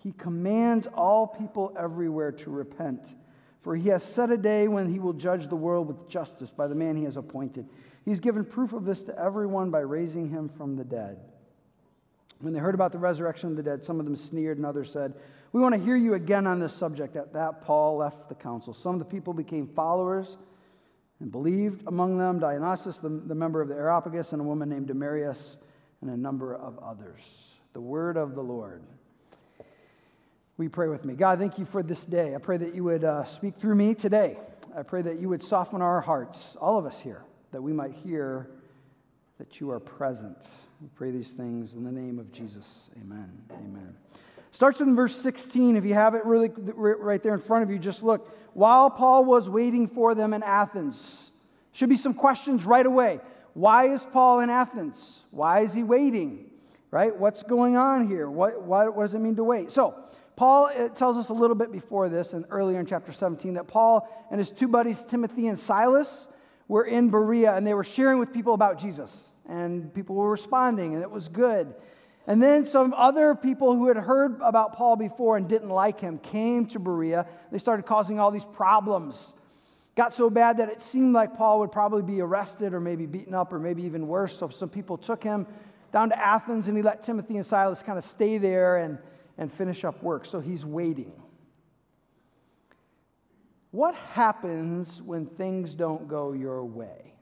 he 0.00 0.12
commands 0.12 0.86
all 0.88 1.26
people 1.26 1.72
everywhere 1.78 2.32
to 2.32 2.50
repent 2.50 3.14
for 3.60 3.76
he 3.76 3.90
has 3.90 4.02
set 4.02 4.30
a 4.30 4.38
day 4.38 4.68
when 4.68 4.88
he 4.90 4.98
will 4.98 5.12
judge 5.12 5.48
the 5.48 5.56
world 5.56 5.86
with 5.86 6.08
justice 6.08 6.50
by 6.50 6.66
the 6.66 6.74
man 6.74 6.96
he 6.96 7.04
has 7.04 7.16
appointed. 7.16 7.68
He's 8.04 8.20
given 8.20 8.44
proof 8.44 8.72
of 8.72 8.86
this 8.86 9.02
to 9.02 9.18
everyone 9.18 9.70
by 9.70 9.80
raising 9.80 10.30
him 10.30 10.48
from 10.48 10.76
the 10.76 10.84
dead. 10.84 11.18
When 12.40 12.54
they 12.54 12.60
heard 12.60 12.74
about 12.74 12.92
the 12.92 12.98
resurrection 12.98 13.50
of 13.50 13.56
the 13.56 13.62
dead, 13.62 13.84
some 13.84 14.00
of 14.00 14.06
them 14.06 14.16
sneered 14.16 14.56
and 14.56 14.64
others 14.64 14.90
said, 14.90 15.12
We 15.52 15.60
want 15.60 15.74
to 15.74 15.80
hear 15.80 15.94
you 15.94 16.14
again 16.14 16.46
on 16.46 16.58
this 16.58 16.72
subject. 16.72 17.16
At 17.16 17.34
that, 17.34 17.60
Paul 17.60 17.98
left 17.98 18.30
the 18.30 18.34
council. 18.34 18.72
Some 18.72 18.94
of 18.94 18.98
the 18.98 19.04
people 19.04 19.34
became 19.34 19.66
followers 19.66 20.38
and 21.20 21.30
believed, 21.30 21.86
among 21.86 22.16
them 22.16 22.38
Dionysius, 22.38 22.96
the, 22.96 23.10
the 23.10 23.34
member 23.34 23.60
of 23.60 23.68
the 23.68 23.74
Areopagus, 23.74 24.32
and 24.32 24.40
a 24.40 24.44
woman 24.44 24.70
named 24.70 24.86
Damaris, 24.86 25.58
and 26.00 26.08
a 26.08 26.16
number 26.16 26.54
of 26.54 26.78
others. 26.78 27.56
The 27.74 27.80
word 27.82 28.16
of 28.16 28.34
the 28.34 28.42
Lord. 28.42 28.82
We 30.60 30.68
pray 30.68 30.88
with 30.88 31.06
me? 31.06 31.14
God, 31.14 31.38
thank 31.38 31.58
you 31.58 31.64
for 31.64 31.82
this 31.82 32.04
day. 32.04 32.34
I 32.34 32.38
pray 32.38 32.58
that 32.58 32.74
you 32.74 32.84
would 32.84 33.02
uh, 33.02 33.24
speak 33.24 33.56
through 33.56 33.76
me 33.76 33.94
today. 33.94 34.36
I 34.76 34.82
pray 34.82 35.00
that 35.00 35.18
you 35.18 35.30
would 35.30 35.42
soften 35.42 35.80
our 35.80 36.02
hearts, 36.02 36.54
all 36.60 36.76
of 36.76 36.84
us 36.84 37.00
here, 37.00 37.24
that 37.52 37.62
we 37.62 37.72
might 37.72 37.92
hear 37.92 38.50
that 39.38 39.58
you 39.58 39.70
are 39.70 39.80
present. 39.80 40.50
We 40.82 40.88
pray 40.94 41.12
these 41.12 41.32
things 41.32 41.72
in 41.72 41.82
the 41.82 41.90
name 41.90 42.18
of 42.18 42.30
Jesus. 42.30 42.90
Amen. 43.00 43.32
Amen. 43.50 43.96
Starts 44.50 44.82
in 44.82 44.94
verse 44.94 45.16
16. 45.16 45.78
If 45.78 45.86
you 45.86 45.94
have 45.94 46.14
it 46.14 46.26
really 46.26 46.50
right 46.74 47.22
there 47.22 47.32
in 47.32 47.40
front 47.40 47.62
of 47.62 47.70
you, 47.70 47.78
just 47.78 48.02
look. 48.02 48.30
While 48.52 48.90
Paul 48.90 49.24
was 49.24 49.48
waiting 49.48 49.88
for 49.88 50.14
them 50.14 50.34
in 50.34 50.42
Athens, 50.42 51.32
should 51.72 51.88
be 51.88 51.96
some 51.96 52.12
questions 52.12 52.66
right 52.66 52.84
away. 52.84 53.20
Why 53.54 53.88
is 53.88 54.04
Paul 54.12 54.40
in 54.40 54.50
Athens? 54.50 55.22
Why 55.30 55.60
is 55.60 55.72
he 55.72 55.82
waiting? 55.82 56.50
Right? 56.90 57.16
What's 57.16 57.44
going 57.44 57.78
on 57.78 58.08
here? 58.08 58.28
What, 58.28 58.60
what, 58.60 58.94
what 58.94 59.04
does 59.04 59.14
it 59.14 59.20
mean 59.20 59.36
to 59.36 59.44
wait? 59.44 59.72
So, 59.72 59.94
Paul 60.40 60.70
tells 60.94 61.18
us 61.18 61.28
a 61.28 61.34
little 61.34 61.54
bit 61.54 61.70
before 61.70 62.08
this 62.08 62.32
and 62.32 62.46
earlier 62.48 62.80
in 62.80 62.86
chapter 62.86 63.12
17 63.12 63.52
that 63.54 63.68
Paul 63.68 64.08
and 64.30 64.38
his 64.38 64.50
two 64.50 64.68
buddies, 64.68 65.04
Timothy 65.04 65.48
and 65.48 65.58
Silas, 65.58 66.28
were 66.66 66.84
in 66.84 67.10
Berea 67.10 67.54
and 67.54 67.66
they 67.66 67.74
were 67.74 67.84
sharing 67.84 68.18
with 68.18 68.32
people 68.32 68.54
about 68.54 68.78
Jesus. 68.78 69.34
And 69.46 69.92
people 69.92 70.16
were 70.16 70.30
responding, 70.30 70.94
and 70.94 71.02
it 71.02 71.10
was 71.10 71.28
good. 71.28 71.74
And 72.26 72.42
then 72.42 72.64
some 72.64 72.94
other 72.94 73.34
people 73.34 73.76
who 73.76 73.88
had 73.88 73.98
heard 73.98 74.40
about 74.40 74.72
Paul 74.72 74.96
before 74.96 75.36
and 75.36 75.46
didn't 75.46 75.68
like 75.68 76.00
him 76.00 76.16
came 76.16 76.64
to 76.68 76.78
Berea. 76.78 77.26
They 77.52 77.58
started 77.58 77.82
causing 77.82 78.18
all 78.18 78.30
these 78.30 78.46
problems. 78.46 79.34
Got 79.94 80.14
so 80.14 80.30
bad 80.30 80.56
that 80.56 80.70
it 80.70 80.80
seemed 80.80 81.12
like 81.12 81.34
Paul 81.34 81.58
would 81.58 81.70
probably 81.70 82.00
be 82.00 82.22
arrested 82.22 82.72
or 82.72 82.80
maybe 82.80 83.04
beaten 83.04 83.34
up 83.34 83.52
or 83.52 83.58
maybe 83.58 83.82
even 83.82 84.08
worse. 84.08 84.38
So 84.38 84.48
some 84.48 84.70
people 84.70 84.96
took 84.96 85.22
him 85.22 85.46
down 85.92 86.08
to 86.08 86.18
Athens 86.18 86.66
and 86.66 86.78
he 86.78 86.82
let 86.82 87.02
Timothy 87.02 87.36
and 87.36 87.44
Silas 87.44 87.82
kind 87.82 87.98
of 87.98 88.04
stay 88.04 88.38
there 88.38 88.78
and, 88.78 88.96
and 89.40 89.50
finish 89.50 89.84
up 89.84 90.00
work. 90.02 90.26
So 90.26 90.38
he's 90.38 90.64
waiting. 90.64 91.12
What 93.72 93.94
happens 93.94 95.02
when 95.02 95.26
things 95.26 95.74
don't 95.74 96.06
go 96.06 96.32
your 96.32 96.62
way? 96.64 97.14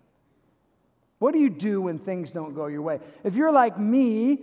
What 1.21 1.33
do 1.33 1.41
you 1.41 1.49
do 1.49 1.81
when 1.83 1.99
things 1.99 2.33
don't 2.33 2.55
go 2.55 2.67
your 2.67 2.83
way? 2.83 3.01
If 3.25 3.37
you're 3.37 3.53
like 3.53 3.79
me, 3.79 4.41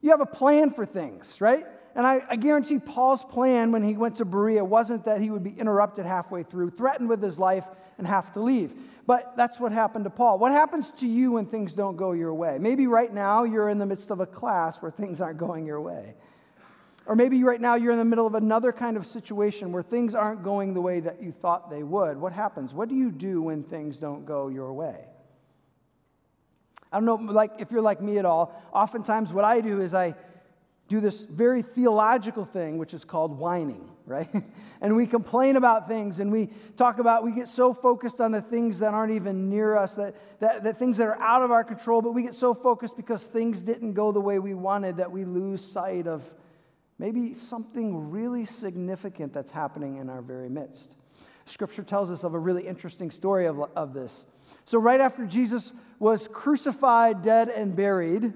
you 0.00 0.10
have 0.10 0.20
a 0.20 0.26
plan 0.26 0.70
for 0.70 0.86
things, 0.86 1.40
right? 1.40 1.66
And 1.94 2.06
I, 2.06 2.22
I, 2.28 2.36
guarantee 2.36 2.78
Paul's 2.78 3.24
plan 3.24 3.72
when 3.72 3.82
he 3.82 3.94
went 3.94 4.16
to 4.16 4.24
Berea 4.24 4.64
wasn't 4.64 5.06
that 5.06 5.20
he 5.20 5.28
would 5.30 5.42
be 5.42 5.50
interrupted 5.50 6.06
halfway 6.06 6.44
through, 6.44 6.70
threatened 6.70 7.08
with 7.08 7.20
his 7.20 7.38
life, 7.38 7.66
and 7.98 8.06
have 8.06 8.32
to 8.34 8.40
leave. 8.40 8.72
But 9.06 9.36
that's 9.36 9.58
what 9.58 9.72
happened 9.72 10.04
to 10.04 10.10
Paul. 10.10 10.38
What 10.38 10.52
happens 10.52 10.92
to 10.92 11.08
you 11.08 11.32
when 11.32 11.46
things 11.46 11.74
don't 11.74 11.96
go 11.96 12.12
your 12.12 12.32
way? 12.32 12.58
Maybe 12.60 12.86
right 12.86 13.12
now 13.12 13.42
you're 13.42 13.68
in 13.68 13.78
the 13.78 13.86
midst 13.86 14.10
of 14.10 14.20
a 14.20 14.26
class 14.26 14.80
where 14.80 14.92
things 14.92 15.20
aren't 15.20 15.38
going 15.38 15.66
your 15.66 15.80
way. 15.80 16.14
Or 17.10 17.16
maybe 17.16 17.42
right 17.42 17.60
now 17.60 17.74
you're 17.74 17.90
in 17.90 17.98
the 17.98 18.04
middle 18.04 18.24
of 18.24 18.36
another 18.36 18.70
kind 18.70 18.96
of 18.96 19.04
situation 19.04 19.72
where 19.72 19.82
things 19.82 20.14
aren't 20.14 20.44
going 20.44 20.74
the 20.74 20.80
way 20.80 21.00
that 21.00 21.20
you 21.20 21.32
thought 21.32 21.68
they 21.68 21.82
would. 21.82 22.16
What 22.16 22.32
happens? 22.32 22.72
What 22.72 22.88
do 22.88 22.94
you 22.94 23.10
do 23.10 23.42
when 23.42 23.64
things 23.64 23.98
don't 23.98 24.24
go 24.24 24.46
your 24.46 24.72
way? 24.72 25.06
I 26.92 27.00
don't 27.00 27.06
know, 27.06 27.16
like 27.16 27.50
if 27.58 27.72
you're 27.72 27.82
like 27.82 28.00
me 28.00 28.18
at 28.18 28.24
all, 28.24 28.54
oftentimes 28.72 29.32
what 29.32 29.44
I 29.44 29.60
do 29.60 29.80
is 29.80 29.92
I 29.92 30.14
do 30.86 31.00
this 31.00 31.22
very 31.22 31.62
theological 31.62 32.44
thing, 32.44 32.78
which 32.78 32.94
is 32.94 33.04
called 33.04 33.36
whining, 33.36 33.90
right? 34.06 34.32
and 34.80 34.94
we 34.94 35.04
complain 35.08 35.56
about 35.56 35.88
things 35.88 36.20
and 36.20 36.30
we 36.30 36.50
talk 36.76 37.00
about, 37.00 37.24
we 37.24 37.32
get 37.32 37.48
so 37.48 37.74
focused 37.74 38.20
on 38.20 38.30
the 38.30 38.40
things 38.40 38.78
that 38.78 38.94
aren't 38.94 39.14
even 39.14 39.50
near 39.50 39.76
us, 39.76 39.94
that, 39.94 40.14
that, 40.38 40.62
that 40.62 40.76
things 40.76 40.96
that 40.98 41.08
are 41.08 41.20
out 41.20 41.42
of 41.42 41.50
our 41.50 41.64
control, 41.64 42.02
but 42.02 42.12
we 42.12 42.22
get 42.22 42.34
so 42.34 42.54
focused 42.54 42.96
because 42.96 43.24
things 43.24 43.62
didn't 43.62 43.94
go 43.94 44.12
the 44.12 44.20
way 44.20 44.38
we 44.38 44.54
wanted 44.54 44.98
that 44.98 45.10
we 45.10 45.24
lose 45.24 45.60
sight 45.60 46.06
of 46.06 46.22
maybe 47.00 47.32
something 47.32 48.10
really 48.10 48.44
significant 48.44 49.32
that's 49.32 49.50
happening 49.50 49.96
in 49.96 50.10
our 50.10 50.20
very 50.20 50.50
midst. 50.50 50.94
Scripture 51.46 51.82
tells 51.82 52.10
us 52.10 52.24
of 52.24 52.34
a 52.34 52.38
really 52.38 52.68
interesting 52.68 53.10
story 53.10 53.46
of, 53.46 53.58
of 53.74 53.94
this. 53.94 54.26
So, 54.66 54.78
right 54.78 55.00
after 55.00 55.24
Jesus 55.24 55.72
was 55.98 56.28
crucified, 56.28 57.22
dead, 57.22 57.48
and 57.48 57.74
buried, 57.74 58.34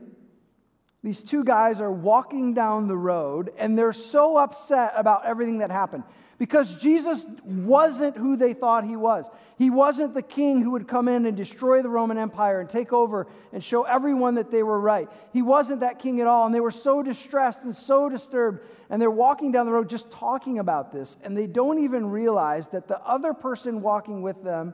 these 1.05 1.23
two 1.23 1.45
guys 1.45 1.83
are 1.83 1.93
walking 1.93 2.55
down 2.55 2.89
the 2.89 2.97
road 2.97 3.53
and 3.59 3.77
they're 3.79 3.93
so 3.93 4.39
upset 4.39 4.95
about 4.97 5.27
everything 5.27 5.59
that 5.59 5.71
happened 5.71 6.03
because 6.39 6.75
Jesus 6.77 7.27
wasn't 7.45 8.17
who 8.17 8.37
they 8.37 8.55
thought 8.55 8.85
he 8.87 8.97
was. 8.97 9.29
He 9.59 9.69
wasn't 9.69 10.15
the 10.15 10.23
king 10.23 10.63
who 10.63 10.71
would 10.71 10.89
come 10.89 11.07
in 11.07 11.27
and 11.27 11.37
destroy 11.37 11.83
the 11.83 11.91
Roman 11.91 12.17
Empire 12.17 12.59
and 12.59 12.71
take 12.71 12.95
over 12.95 13.27
and 13.53 13.63
show 13.63 13.83
everyone 13.83 14.37
that 14.37 14.51
they 14.51 14.63
were 14.63 14.81
right. 14.81 15.11
He 15.35 15.43
wasn't 15.43 15.81
that 15.81 15.99
king 15.99 16.23
at 16.23 16.27
all. 16.27 16.47
And 16.47 16.55
they 16.55 16.61
were 16.61 16.71
so 16.71 17.03
distressed 17.03 17.61
and 17.65 17.77
so 17.77 18.09
disturbed. 18.09 18.61
And 18.89 19.01
they're 19.01 19.11
walking 19.11 19.53
down 19.53 19.67
the 19.67 19.73
road 19.73 19.91
just 19.91 20.11
talking 20.11 20.59
about 20.59 20.91
this. 20.91 21.19
And 21.23 21.37
they 21.37 21.47
don't 21.47 21.85
even 21.85 22.07
realize 22.07 22.69
that 22.69 22.89
the 22.89 22.99
other 23.01 23.35
person 23.35 23.83
walking 23.83 24.23
with 24.23 24.43
them 24.43 24.73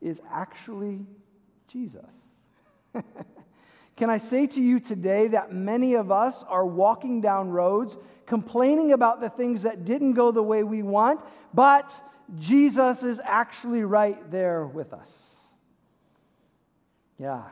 is 0.00 0.22
actually 0.30 1.00
Jesus. 1.66 2.14
Can 4.02 4.10
I 4.10 4.18
say 4.18 4.48
to 4.48 4.60
you 4.60 4.80
today 4.80 5.28
that 5.28 5.52
many 5.52 5.94
of 5.94 6.10
us 6.10 6.42
are 6.48 6.66
walking 6.66 7.20
down 7.20 7.50
roads 7.50 7.96
complaining 8.26 8.90
about 8.90 9.20
the 9.20 9.30
things 9.30 9.62
that 9.62 9.84
didn't 9.84 10.14
go 10.14 10.32
the 10.32 10.42
way 10.42 10.64
we 10.64 10.82
want, 10.82 11.20
but 11.54 12.00
Jesus 12.36 13.04
is 13.04 13.20
actually 13.22 13.84
right 13.84 14.28
there 14.28 14.66
with 14.66 14.92
us? 14.92 15.36
Yeah. 17.16 17.44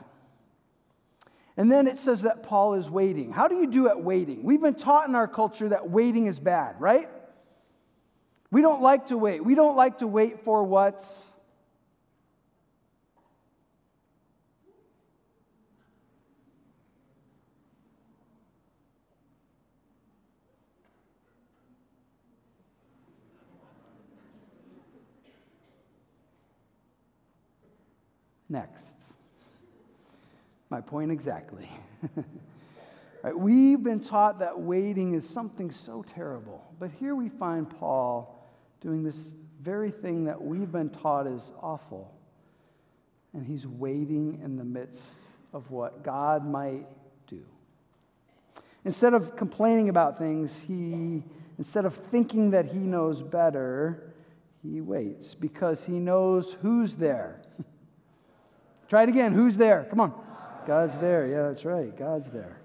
And 1.56 1.70
then 1.70 1.86
it 1.86 1.98
says 1.98 2.22
that 2.22 2.42
Paul 2.42 2.74
is 2.74 2.90
waiting. 2.90 3.30
How 3.30 3.46
do 3.46 3.54
you 3.54 3.68
do 3.68 3.88
at 3.88 4.02
waiting? 4.02 4.42
We've 4.42 4.60
been 4.60 4.74
taught 4.74 5.08
in 5.08 5.14
our 5.14 5.28
culture 5.28 5.68
that 5.68 5.88
waiting 5.88 6.26
is 6.26 6.40
bad, 6.40 6.80
right? 6.80 7.08
We 8.50 8.60
don't 8.60 8.82
like 8.82 9.06
to 9.06 9.16
wait. 9.16 9.44
We 9.44 9.54
don't 9.54 9.76
like 9.76 9.98
to 9.98 10.08
wait 10.08 10.40
for 10.40 10.64
what's 10.64 11.29
next. 28.50 28.88
My 30.68 30.80
point 30.80 31.10
exactly. 31.10 31.68
right, 33.22 33.38
we've 33.38 33.82
been 33.82 34.00
taught 34.00 34.40
that 34.40 34.60
waiting 34.60 35.14
is 35.14 35.28
something 35.28 35.70
so 35.70 36.04
terrible, 36.14 36.64
but 36.78 36.90
here 36.98 37.14
we 37.14 37.28
find 37.28 37.68
Paul 37.68 38.36
doing 38.80 39.02
this 39.02 39.32
very 39.60 39.90
thing 39.90 40.24
that 40.24 40.40
we've 40.40 40.70
been 40.70 40.90
taught 40.90 41.26
is 41.26 41.52
awful. 41.60 42.14
And 43.32 43.46
he's 43.46 43.66
waiting 43.66 44.40
in 44.42 44.56
the 44.56 44.64
midst 44.64 45.20
of 45.52 45.70
what 45.70 46.02
God 46.02 46.46
might 46.46 46.86
do. 47.26 47.42
Instead 48.84 49.14
of 49.14 49.36
complaining 49.36 49.88
about 49.88 50.18
things, 50.18 50.58
he, 50.58 51.22
instead 51.58 51.84
of 51.84 51.94
thinking 51.94 52.50
that 52.50 52.66
he 52.66 52.78
knows 52.78 53.22
better, 53.22 54.12
he 54.62 54.80
waits 54.80 55.34
because 55.34 55.84
he 55.84 55.98
knows 55.98 56.56
who's 56.62 56.96
there. 56.96 57.42
Try 58.90 59.04
it 59.04 59.08
again. 59.08 59.32
Who's 59.32 59.56
there? 59.56 59.86
Come 59.88 60.00
on. 60.00 60.12
God's 60.66 60.96
there. 60.96 61.26
Yeah, 61.26 61.42
that's 61.42 61.64
right. 61.64 61.96
God's 61.96 62.28
there. 62.28 62.60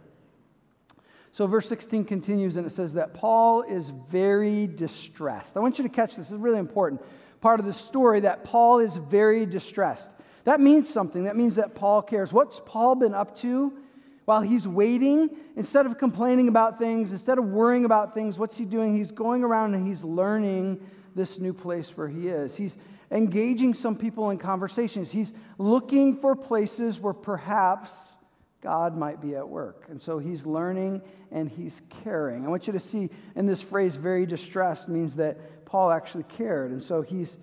So, 1.31 1.45
verse 1.47 1.69
16 1.69 2.05
continues 2.05 2.57
and 2.57 2.65
it 2.65 2.71
says 2.71 2.93
that 2.93 3.13
Paul 3.13 3.61
is 3.61 3.91
very 4.09 4.67
distressed. 4.67 5.55
I 5.55 5.59
want 5.59 5.77
you 5.77 5.83
to 5.83 5.89
catch 5.89 6.15
this. 6.15 6.27
This 6.27 6.31
is 6.31 6.37
really 6.39 6.59
important 6.59 7.01
part 7.41 7.59
of 7.59 7.67
the 7.67 7.73
story 7.73 8.21
that 8.21 8.43
Paul 8.43 8.79
is 8.79 8.95
very 8.97 9.45
distressed. 9.45 10.09
That 10.45 10.59
means 10.59 10.89
something. 10.89 11.25
That 11.25 11.35
means 11.35 11.57
that 11.57 11.75
Paul 11.75 12.01
cares. 12.01 12.33
What's 12.33 12.59
Paul 12.65 12.95
been 12.95 13.13
up 13.13 13.35
to 13.37 13.71
while 14.25 14.41
he's 14.41 14.67
waiting? 14.67 15.29
Instead 15.55 15.85
of 15.85 15.99
complaining 15.99 16.47
about 16.47 16.79
things, 16.79 17.11
instead 17.11 17.37
of 17.37 17.45
worrying 17.45 17.85
about 17.85 18.15
things, 18.15 18.39
what's 18.39 18.57
he 18.57 18.65
doing? 18.65 18.97
He's 18.97 19.11
going 19.11 19.43
around 19.43 19.75
and 19.75 19.85
he's 19.85 20.03
learning 20.03 20.81
this 21.15 21.39
new 21.39 21.53
place 21.53 21.95
where 21.97 22.07
he 22.07 22.27
is. 22.27 22.55
He's 22.55 22.77
engaging 23.09 23.73
some 23.73 23.95
people 23.95 24.29
in 24.29 24.37
conversations. 24.37 25.11
He's 25.11 25.33
looking 25.57 26.17
for 26.17 26.35
places 26.35 26.99
where 26.99 27.13
perhaps 27.13 28.13
God 28.61 28.97
might 28.97 29.21
be 29.21 29.35
at 29.35 29.47
work. 29.47 29.85
And 29.89 30.01
so 30.01 30.17
he's 30.19 30.45
learning 30.45 31.01
and 31.31 31.49
he's 31.49 31.81
caring. 32.03 32.45
I 32.45 32.49
want 32.49 32.67
you 32.67 32.73
to 32.73 32.79
see 32.79 33.09
in 33.35 33.45
this 33.45 33.61
phrase, 33.61 33.95
very 33.95 34.25
distressed, 34.25 34.89
means 34.89 35.15
that 35.15 35.65
Paul 35.65 35.91
actually 35.91 36.23
cared. 36.23 36.71
And 36.71 36.81
so 36.81 37.01
he's 37.01 37.37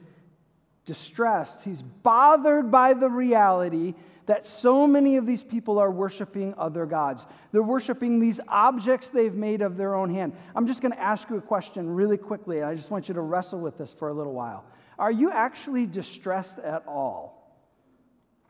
distressed. 0.84 1.64
He's 1.64 1.80
bothered 1.80 2.70
by 2.70 2.94
the 2.94 3.08
reality 3.08 3.94
that 4.26 4.46
so 4.46 4.86
many 4.86 5.16
of 5.16 5.26
these 5.26 5.42
people 5.42 5.78
are 5.78 5.90
worshiping 5.90 6.54
other 6.56 6.86
gods. 6.86 7.26
They're 7.50 7.62
worshiping 7.62 8.20
these 8.20 8.40
objects 8.48 9.08
they've 9.08 9.34
made 9.34 9.62
of 9.62 9.76
their 9.76 9.94
own 9.94 10.10
hand. 10.10 10.34
I'm 10.54 10.66
just 10.66 10.80
going 10.80 10.92
to 10.92 11.00
ask 11.00 11.28
you 11.28 11.36
a 11.36 11.42
question 11.42 11.90
really 11.90 12.16
quickly, 12.16 12.58
and 12.58 12.66
I 12.66 12.74
just 12.74 12.90
want 12.90 13.08
you 13.08 13.14
to 13.14 13.20
wrestle 13.20 13.58
with 13.58 13.78
this 13.78 13.92
for 13.92 14.08
a 14.08 14.12
little 14.12 14.32
while. 14.32 14.64
Are 14.98 15.10
you 15.10 15.30
actually 15.30 15.86
distressed 15.86 16.58
at 16.58 16.86
all 16.86 17.56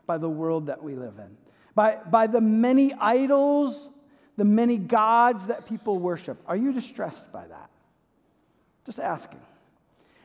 by 0.05 0.17
the 0.17 0.29
world 0.29 0.67
that 0.67 0.83
we 0.83 0.95
live 0.95 1.17
in? 1.17 1.37
By, 1.73 1.97
by 2.09 2.27
the 2.27 2.41
many 2.41 2.93
idols, 2.93 3.89
the 4.37 4.45
many 4.45 4.77
gods 4.77 5.47
that 5.47 5.67
people 5.67 5.97
worship? 5.97 6.39
Are 6.45 6.55
you 6.55 6.71
distressed 6.71 7.31
by 7.31 7.47
that? 7.47 7.69
Just 8.85 8.99
asking. 8.99 9.41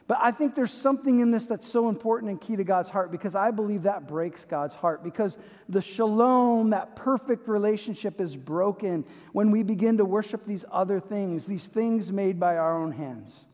But 0.09 0.19
I 0.23 0.31
think 0.31 0.55
there's 0.55 0.73
something 0.73 1.21
in 1.21 1.31
this 1.31 1.45
that's 1.45 1.69
so 1.69 1.91
important 1.91 2.31
and 2.31 2.41
key 2.41 2.57
to 2.57 2.65
God's 2.65 2.89
heart 2.89 3.13
because 3.13 3.35
I 3.35 3.51
believe 3.51 3.83
that 3.83 4.09
breaks 4.09 4.47
God's 4.47 4.75
heart. 4.75 5.05
Because 5.05 5.37
the 5.69 5.83
shalom, 5.83 6.71
that 6.71 6.97
perfect 6.97 7.47
relationship, 7.47 8.19
is 8.19 8.35
broken 8.35 9.05
when 9.33 9.51
we 9.51 9.63
begin 9.63 9.99
to 9.99 10.07
worship 10.07 10.47
these 10.47 10.65
other 10.73 10.99
things, 10.99 11.45
these 11.45 11.67
things 11.67 12.11
made 12.11 12.41
by 12.41 12.57
our 12.57 12.83
own 12.83 12.93
hands. 12.93 13.45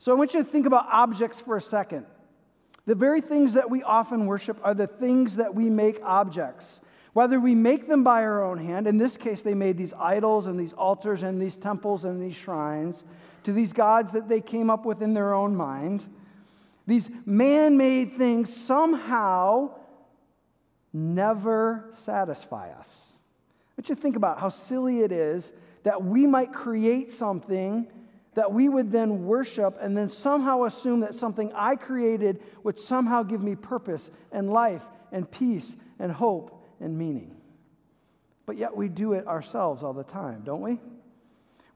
So 0.00 0.10
I 0.10 0.16
want 0.16 0.34
you 0.34 0.42
to 0.42 0.48
think 0.48 0.66
about 0.66 0.88
objects 0.90 1.40
for 1.40 1.56
a 1.56 1.60
second. 1.60 2.04
The 2.84 2.96
very 2.96 3.20
things 3.20 3.54
that 3.54 3.70
we 3.70 3.84
often 3.84 4.26
worship 4.26 4.58
are 4.64 4.74
the 4.74 4.88
things 4.88 5.36
that 5.36 5.54
we 5.54 5.70
make 5.70 6.00
objects. 6.02 6.80
Whether 7.12 7.38
we 7.38 7.54
make 7.54 7.86
them 7.86 8.02
by 8.02 8.22
our 8.24 8.44
own 8.44 8.58
hand, 8.58 8.88
in 8.88 8.98
this 8.98 9.16
case, 9.16 9.42
they 9.42 9.54
made 9.54 9.78
these 9.78 9.94
idols 9.94 10.48
and 10.48 10.58
these 10.58 10.72
altars 10.72 11.22
and 11.22 11.40
these 11.40 11.56
temples 11.56 12.04
and 12.04 12.20
these 12.20 12.34
shrines 12.34 13.04
to 13.46 13.52
these 13.52 13.72
gods 13.72 14.10
that 14.10 14.28
they 14.28 14.40
came 14.40 14.68
up 14.68 14.84
with 14.84 15.00
in 15.00 15.14
their 15.14 15.32
own 15.32 15.54
mind. 15.54 16.04
These 16.84 17.08
man 17.24 17.76
made 17.76 18.12
things 18.12 18.52
somehow 18.52 19.70
never 20.92 21.86
satisfy 21.92 22.70
us. 22.72 23.12
Want 23.78 23.88
you 23.88 23.94
think 23.94 24.16
about 24.16 24.40
how 24.40 24.48
silly 24.48 25.02
it 25.02 25.12
is 25.12 25.52
that 25.84 26.02
we 26.02 26.26
might 26.26 26.52
create 26.52 27.12
something 27.12 27.86
that 28.34 28.52
we 28.52 28.68
would 28.68 28.90
then 28.90 29.26
worship 29.26 29.78
and 29.80 29.96
then 29.96 30.08
somehow 30.08 30.64
assume 30.64 30.98
that 31.00 31.14
something 31.14 31.52
I 31.54 31.76
created 31.76 32.42
would 32.64 32.80
somehow 32.80 33.22
give 33.22 33.42
me 33.42 33.54
purpose 33.54 34.10
and 34.32 34.50
life 34.50 34.84
and 35.12 35.30
peace 35.30 35.76
and 36.00 36.10
hope 36.10 36.66
and 36.80 36.98
meaning. 36.98 37.36
But 38.44 38.56
yet 38.56 38.76
we 38.76 38.88
do 38.88 39.12
it 39.12 39.24
ourselves 39.28 39.84
all 39.84 39.92
the 39.92 40.02
time, 40.02 40.42
don't 40.44 40.62
we? 40.62 40.80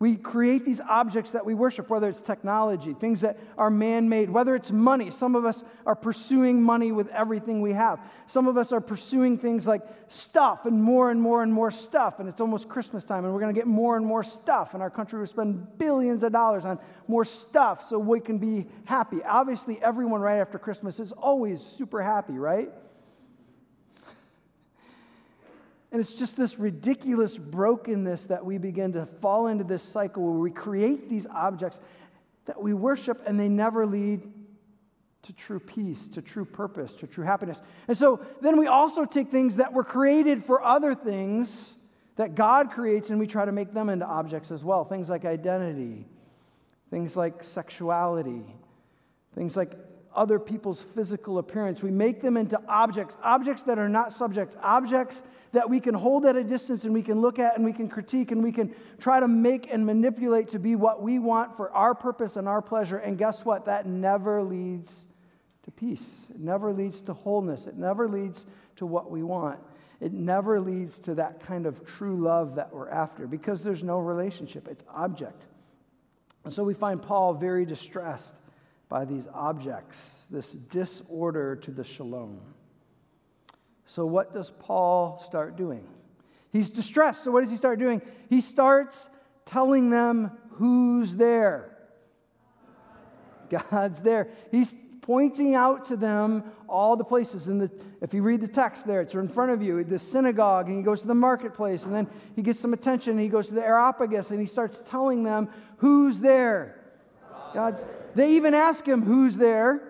We 0.00 0.16
create 0.16 0.64
these 0.64 0.80
objects 0.80 1.32
that 1.32 1.44
we 1.44 1.52
worship, 1.52 1.90
whether 1.90 2.08
it's 2.08 2.22
technology, 2.22 2.94
things 2.94 3.20
that 3.20 3.38
are 3.58 3.68
man 3.68 4.08
made, 4.08 4.30
whether 4.30 4.54
it's 4.54 4.70
money. 4.70 5.10
Some 5.10 5.36
of 5.36 5.44
us 5.44 5.62
are 5.84 5.94
pursuing 5.94 6.62
money 6.62 6.90
with 6.90 7.08
everything 7.08 7.60
we 7.60 7.74
have. 7.74 8.00
Some 8.26 8.48
of 8.48 8.56
us 8.56 8.72
are 8.72 8.80
pursuing 8.80 9.36
things 9.36 9.66
like 9.66 9.82
stuff 10.08 10.64
and 10.64 10.82
more 10.82 11.10
and 11.10 11.20
more 11.20 11.42
and 11.42 11.52
more 11.52 11.70
stuff. 11.70 12.18
And 12.18 12.30
it's 12.30 12.40
almost 12.40 12.66
Christmas 12.66 13.04
time, 13.04 13.26
and 13.26 13.34
we're 13.34 13.40
going 13.40 13.54
to 13.54 13.60
get 13.60 13.66
more 13.66 13.98
and 13.98 14.06
more 14.06 14.24
stuff. 14.24 14.72
And 14.72 14.82
our 14.82 14.88
country 14.88 15.18
will 15.18 15.26
spend 15.26 15.76
billions 15.76 16.24
of 16.24 16.32
dollars 16.32 16.64
on 16.64 16.78
more 17.06 17.26
stuff 17.26 17.86
so 17.86 17.98
we 17.98 18.20
can 18.20 18.38
be 18.38 18.68
happy. 18.86 19.22
Obviously, 19.22 19.82
everyone 19.82 20.22
right 20.22 20.38
after 20.38 20.58
Christmas 20.58 20.98
is 20.98 21.12
always 21.12 21.60
super 21.60 22.00
happy, 22.00 22.38
right? 22.38 22.70
And 25.92 26.00
it's 26.00 26.12
just 26.12 26.36
this 26.36 26.58
ridiculous 26.58 27.36
brokenness 27.36 28.24
that 28.26 28.44
we 28.44 28.58
begin 28.58 28.92
to 28.92 29.06
fall 29.06 29.48
into 29.48 29.64
this 29.64 29.82
cycle 29.82 30.22
where 30.22 30.38
we 30.38 30.50
create 30.50 31.08
these 31.08 31.26
objects 31.26 31.80
that 32.46 32.62
we 32.62 32.74
worship 32.74 33.22
and 33.26 33.38
they 33.38 33.48
never 33.48 33.86
lead 33.86 34.22
to 35.22 35.32
true 35.32 35.60
peace, 35.60 36.06
to 36.06 36.22
true 36.22 36.44
purpose, 36.44 36.94
to 36.94 37.06
true 37.06 37.24
happiness. 37.24 37.60
And 37.88 37.96
so 37.96 38.20
then 38.40 38.58
we 38.58 38.66
also 38.66 39.04
take 39.04 39.30
things 39.30 39.56
that 39.56 39.72
were 39.72 39.84
created 39.84 40.44
for 40.44 40.62
other 40.62 40.94
things 40.94 41.74
that 42.16 42.34
God 42.34 42.70
creates 42.70 43.10
and 43.10 43.18
we 43.18 43.26
try 43.26 43.44
to 43.44 43.52
make 43.52 43.74
them 43.74 43.88
into 43.88 44.06
objects 44.06 44.50
as 44.50 44.64
well. 44.64 44.84
Things 44.84 45.10
like 45.10 45.24
identity, 45.24 46.06
things 46.90 47.16
like 47.16 47.42
sexuality, 47.42 48.44
things 49.34 49.56
like 49.56 49.72
other 50.14 50.38
people's 50.38 50.82
physical 50.82 51.38
appearance. 51.38 51.82
We 51.82 51.90
make 51.90 52.20
them 52.20 52.36
into 52.36 52.60
objects, 52.68 53.16
objects 53.22 53.62
that 53.64 53.78
are 53.78 53.88
not 53.88 54.12
subjects, 54.12 54.56
objects 54.62 55.22
that 55.52 55.68
we 55.68 55.80
can 55.80 55.94
hold 55.94 56.26
at 56.26 56.36
a 56.36 56.44
distance 56.44 56.84
and 56.84 56.94
we 56.94 57.02
can 57.02 57.20
look 57.20 57.38
at 57.38 57.56
and 57.56 57.64
we 57.64 57.72
can 57.72 57.88
critique 57.88 58.30
and 58.30 58.42
we 58.42 58.52
can 58.52 58.74
try 58.98 59.20
to 59.20 59.28
make 59.28 59.72
and 59.72 59.84
manipulate 59.84 60.48
to 60.48 60.58
be 60.58 60.76
what 60.76 61.02
we 61.02 61.18
want 61.18 61.56
for 61.56 61.70
our 61.72 61.94
purpose 61.94 62.36
and 62.36 62.48
our 62.48 62.62
pleasure. 62.62 62.98
And 62.98 63.18
guess 63.18 63.44
what? 63.44 63.64
That 63.64 63.86
never 63.86 64.42
leads 64.42 65.08
to 65.64 65.70
peace. 65.70 66.28
It 66.30 66.40
never 66.40 66.72
leads 66.72 67.00
to 67.02 67.12
wholeness. 67.12 67.66
It 67.66 67.76
never 67.76 68.08
leads 68.08 68.46
to 68.76 68.86
what 68.86 69.10
we 69.10 69.22
want. 69.22 69.60
It 70.00 70.12
never 70.12 70.60
leads 70.60 70.98
to 71.00 71.14
that 71.16 71.40
kind 71.40 71.66
of 71.66 71.84
true 71.84 72.16
love 72.16 72.54
that 72.54 72.72
we're 72.72 72.88
after 72.88 73.26
because 73.26 73.62
there's 73.62 73.84
no 73.84 73.98
relationship, 73.98 74.66
it's 74.66 74.84
object. 74.88 75.44
And 76.44 76.54
so 76.54 76.64
we 76.64 76.72
find 76.72 77.02
Paul 77.02 77.34
very 77.34 77.66
distressed 77.66 78.34
by 78.90 79.04
these 79.04 79.28
objects, 79.32 80.26
this 80.30 80.52
disorder 80.52 81.56
to 81.56 81.70
the 81.70 81.84
shalom. 81.84 82.40
So, 83.86 84.04
what 84.04 84.34
does 84.34 84.50
Paul 84.50 85.20
start 85.24 85.56
doing? 85.56 85.86
He's 86.52 86.70
distressed. 86.70 87.24
So, 87.24 87.30
what 87.30 87.40
does 87.40 87.50
he 87.50 87.56
start 87.56 87.78
doing? 87.78 88.02
He 88.28 88.40
starts 88.40 89.08
telling 89.46 89.90
them 89.90 90.32
who's 90.50 91.16
there. 91.16 91.76
God's 93.48 94.00
there. 94.00 94.28
He's 94.50 94.74
pointing 95.02 95.54
out 95.54 95.86
to 95.86 95.96
them 95.96 96.44
all 96.68 96.96
the 96.96 97.04
places. 97.04 97.48
And 97.48 97.70
if 98.00 98.12
you 98.12 98.22
read 98.22 98.40
the 98.40 98.48
text 98.48 98.86
there, 98.86 99.00
it's 99.00 99.14
in 99.14 99.28
front 99.28 99.52
of 99.52 99.62
you 99.62 99.82
the 99.84 99.98
synagogue, 99.98 100.68
and 100.68 100.76
he 100.76 100.82
goes 100.82 101.00
to 101.02 101.06
the 101.06 101.14
marketplace, 101.14 101.84
and 101.84 101.94
then 101.94 102.08
he 102.34 102.42
gets 102.42 102.58
some 102.58 102.72
attention, 102.72 103.12
and 103.12 103.20
he 103.20 103.28
goes 103.28 103.48
to 103.48 103.54
the 103.54 103.64
Areopagus, 103.64 104.32
and 104.32 104.40
he 104.40 104.46
starts 104.46 104.82
telling 104.84 105.22
them 105.22 105.48
who's 105.78 106.20
there. 106.20 106.79
God's. 107.54 107.84
They 108.14 108.32
even 108.32 108.54
ask 108.54 108.86
him 108.86 109.02
who's 109.02 109.36
there. 109.36 109.82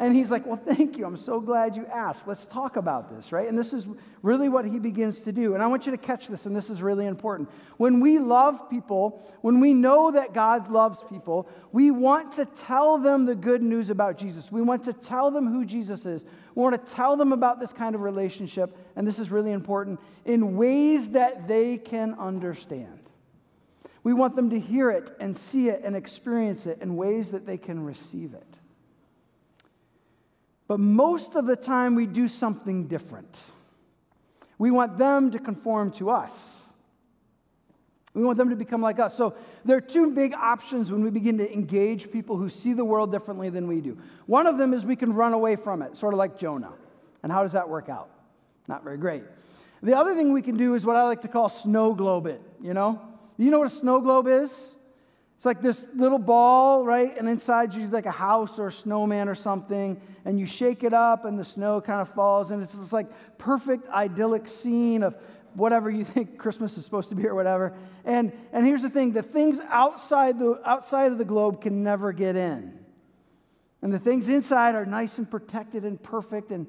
And 0.00 0.16
he's 0.16 0.30
like, 0.30 0.46
Well, 0.46 0.56
thank 0.56 0.96
you. 0.96 1.04
I'm 1.04 1.16
so 1.16 1.40
glad 1.40 1.76
you 1.76 1.84
asked. 1.86 2.26
Let's 2.26 2.46
talk 2.46 2.76
about 2.76 3.14
this, 3.14 3.32
right? 3.32 3.46
And 3.46 3.56
this 3.56 3.74
is 3.74 3.86
really 4.22 4.48
what 4.48 4.64
he 4.64 4.78
begins 4.78 5.20
to 5.22 5.32
do. 5.32 5.52
And 5.52 5.62
I 5.62 5.66
want 5.66 5.84
you 5.84 5.92
to 5.92 5.98
catch 5.98 6.26
this, 6.28 6.46
and 6.46 6.56
this 6.56 6.70
is 6.70 6.80
really 6.80 7.06
important. 7.06 7.50
When 7.76 8.00
we 8.00 8.18
love 8.18 8.70
people, 8.70 9.22
when 9.42 9.60
we 9.60 9.74
know 9.74 10.10
that 10.10 10.32
God 10.32 10.70
loves 10.70 11.04
people, 11.10 11.46
we 11.70 11.90
want 11.90 12.32
to 12.32 12.46
tell 12.46 12.96
them 12.96 13.26
the 13.26 13.34
good 13.34 13.62
news 13.62 13.90
about 13.90 14.16
Jesus. 14.16 14.50
We 14.50 14.62
want 14.62 14.84
to 14.84 14.94
tell 14.94 15.30
them 15.30 15.46
who 15.46 15.66
Jesus 15.66 16.06
is. 16.06 16.24
We 16.54 16.62
want 16.62 16.84
to 16.84 16.92
tell 16.92 17.16
them 17.16 17.32
about 17.34 17.60
this 17.60 17.74
kind 17.74 17.94
of 17.94 18.00
relationship, 18.00 18.74
and 18.96 19.06
this 19.06 19.18
is 19.18 19.30
really 19.30 19.52
important, 19.52 20.00
in 20.24 20.56
ways 20.56 21.10
that 21.10 21.46
they 21.46 21.76
can 21.76 22.14
understand. 22.14 22.99
We 24.02 24.14
want 24.14 24.34
them 24.34 24.50
to 24.50 24.58
hear 24.58 24.90
it 24.90 25.10
and 25.20 25.36
see 25.36 25.68
it 25.68 25.82
and 25.84 25.94
experience 25.94 26.66
it 26.66 26.78
in 26.80 26.96
ways 26.96 27.32
that 27.32 27.46
they 27.46 27.58
can 27.58 27.84
receive 27.84 28.34
it. 28.34 28.46
But 30.66 30.80
most 30.80 31.34
of 31.34 31.46
the 31.46 31.56
time, 31.56 31.96
we 31.96 32.06
do 32.06 32.28
something 32.28 32.86
different. 32.86 33.38
We 34.56 34.70
want 34.70 34.98
them 34.98 35.30
to 35.32 35.38
conform 35.38 35.90
to 35.92 36.10
us. 36.10 36.60
We 38.14 38.22
want 38.22 38.38
them 38.38 38.50
to 38.50 38.56
become 38.56 38.80
like 38.80 38.98
us. 38.98 39.16
So 39.16 39.34
there 39.64 39.76
are 39.76 39.80
two 39.80 40.12
big 40.12 40.34
options 40.34 40.90
when 40.90 41.02
we 41.02 41.10
begin 41.10 41.38
to 41.38 41.52
engage 41.52 42.10
people 42.10 42.36
who 42.36 42.48
see 42.48 42.72
the 42.72 42.84
world 42.84 43.12
differently 43.12 43.50
than 43.50 43.68
we 43.68 43.80
do. 43.80 43.98
One 44.26 44.46
of 44.46 44.58
them 44.58 44.74
is 44.74 44.84
we 44.84 44.96
can 44.96 45.12
run 45.12 45.32
away 45.32 45.56
from 45.56 45.82
it, 45.82 45.96
sort 45.96 46.14
of 46.14 46.18
like 46.18 46.38
Jonah. 46.38 46.72
And 47.22 47.30
how 47.30 47.42
does 47.42 47.52
that 47.52 47.68
work 47.68 47.88
out? 47.88 48.10
Not 48.66 48.82
very 48.82 48.96
great. 48.96 49.22
The 49.82 49.96
other 49.96 50.14
thing 50.14 50.32
we 50.32 50.42
can 50.42 50.56
do 50.56 50.74
is 50.74 50.84
what 50.84 50.96
I 50.96 51.04
like 51.04 51.22
to 51.22 51.28
call 51.28 51.48
snow 51.48 51.94
globe 51.94 52.26
it, 52.26 52.40
you 52.60 52.74
know? 52.74 53.00
You 53.44 53.50
know 53.50 53.58
what 53.58 53.68
a 53.68 53.74
snow 53.74 54.00
globe 54.00 54.26
is? 54.26 54.76
It's 55.36 55.46
like 55.46 55.62
this 55.62 55.86
little 55.94 56.18
ball, 56.18 56.84
right? 56.84 57.16
And 57.16 57.26
inside 57.26 57.72
you 57.72 57.86
like 57.88 58.04
a 58.04 58.10
house 58.10 58.58
or 58.58 58.66
a 58.66 58.72
snowman 58.72 59.26
or 59.26 59.34
something, 59.34 59.98
and 60.26 60.38
you 60.38 60.44
shake 60.44 60.84
it 60.84 60.92
up 60.92 61.24
and 61.24 61.38
the 61.38 61.44
snow 61.44 61.80
kind 61.80 62.02
of 62.02 62.10
falls, 62.10 62.50
and 62.50 62.62
it's 62.62 62.74
this 62.74 62.92
like 62.92 63.06
perfect 63.38 63.88
idyllic 63.88 64.46
scene 64.46 65.02
of 65.02 65.16
whatever 65.54 65.88
you 65.88 66.04
think 66.14 66.36
Christmas 66.36 66.76
is 66.76 66.84
supposed 66.84 67.08
to 67.08 67.14
be 67.14 67.26
or 67.26 67.34
whatever. 67.34 67.72
And 68.04 68.32
and 68.52 68.66
here's 68.66 68.82
the 68.82 68.90
thing: 68.90 69.12
the 69.12 69.22
things 69.22 69.58
outside 69.70 70.38
the 70.38 70.60
outside 70.66 71.10
of 71.10 71.16
the 71.16 71.24
globe 71.24 71.62
can 71.62 71.82
never 71.82 72.12
get 72.12 72.36
in. 72.36 72.78
And 73.80 73.90
the 73.90 73.98
things 73.98 74.28
inside 74.28 74.74
are 74.74 74.84
nice 74.84 75.16
and 75.16 75.30
protected 75.30 75.84
and 75.84 76.00
perfect 76.02 76.50
and 76.50 76.66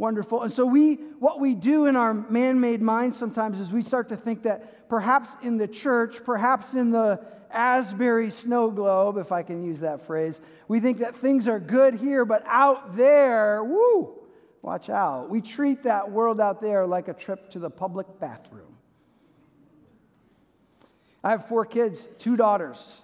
wonderful. 0.00 0.42
And 0.42 0.52
so 0.52 0.64
we 0.64 0.94
what 1.18 1.38
we 1.40 1.54
do 1.54 1.84
in 1.86 1.94
our 1.94 2.14
man-made 2.14 2.80
mind 2.80 3.14
sometimes 3.14 3.60
is 3.60 3.70
we 3.70 3.82
start 3.82 4.08
to 4.08 4.16
think 4.16 4.42
that 4.44 4.88
perhaps 4.88 5.36
in 5.42 5.58
the 5.58 5.68
church, 5.68 6.24
perhaps 6.24 6.74
in 6.74 6.90
the 6.90 7.20
Asbury 7.50 8.30
snow 8.30 8.70
globe, 8.70 9.18
if 9.18 9.30
I 9.30 9.42
can 9.42 9.62
use 9.62 9.80
that 9.80 10.00
phrase. 10.06 10.40
We 10.68 10.80
think 10.80 10.98
that 10.98 11.16
things 11.16 11.48
are 11.48 11.60
good 11.60 11.94
here, 11.94 12.24
but 12.24 12.42
out 12.46 12.96
there, 12.96 13.62
woo, 13.62 14.18
watch 14.62 14.88
out. 14.88 15.28
We 15.28 15.40
treat 15.40 15.82
that 15.82 16.10
world 16.10 16.40
out 16.40 16.60
there 16.60 16.86
like 16.86 17.08
a 17.08 17.14
trip 17.14 17.50
to 17.50 17.58
the 17.58 17.70
public 17.70 18.06
bathroom. 18.20 18.76
I 21.22 21.30
have 21.32 21.46
four 21.48 21.66
kids, 21.66 22.06
two 22.18 22.36
daughters. 22.36 23.02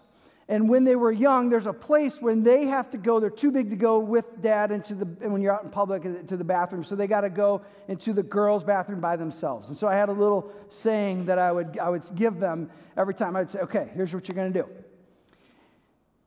And 0.49 0.69
when 0.69 0.85
they 0.85 0.95
were 0.95 1.11
young, 1.11 1.51
there's 1.51 1.67
a 1.67 1.73
place 1.73 2.23
when 2.23 2.45
they 2.45 2.67
have 2.67 2.91
to 2.91 2.99
go, 2.99 3.19
they're 3.19 3.31
too 3.31 3.51
big 3.51 3.71
to 3.71 3.77
go 3.77 3.99
with 3.99 4.41
dad 4.41 4.71
into 4.71 4.95
the, 4.95 5.05
when 5.29 5.43
you're 5.43 5.53
out 5.53 5.65
in 5.65 5.71
public 5.71 6.07
uh, 6.07 6.23
to 6.29 6.37
the 6.37 6.45
bathroom. 6.45 6.85
So 6.85 6.95
they 6.95 7.09
got 7.09 7.23
to 7.23 7.31
go 7.31 7.63
into 7.89 8.13
the 8.13 8.23
girls' 8.23 8.63
bathroom 8.63 9.01
by 9.01 9.17
themselves. 9.17 9.69
And 9.69 9.77
so 9.77 9.89
I 9.89 9.97
had 9.97 10.09
a 10.09 10.13
little 10.13 10.53
saying 10.69 11.27
that 11.27 11.41
I 11.41 11.51
would, 11.51 11.79
I 11.79 11.89
would 11.89 12.05
give 12.15 12.39
them 12.39 12.71
every 12.97 13.15
time. 13.15 13.35
I'd 13.35 13.51
say, 13.51 13.59
okay, 13.61 13.91
here's 13.95 14.15
what 14.15 14.29
you're 14.29 14.37
going 14.37 14.53
to 14.53 14.63
do. 14.63 14.69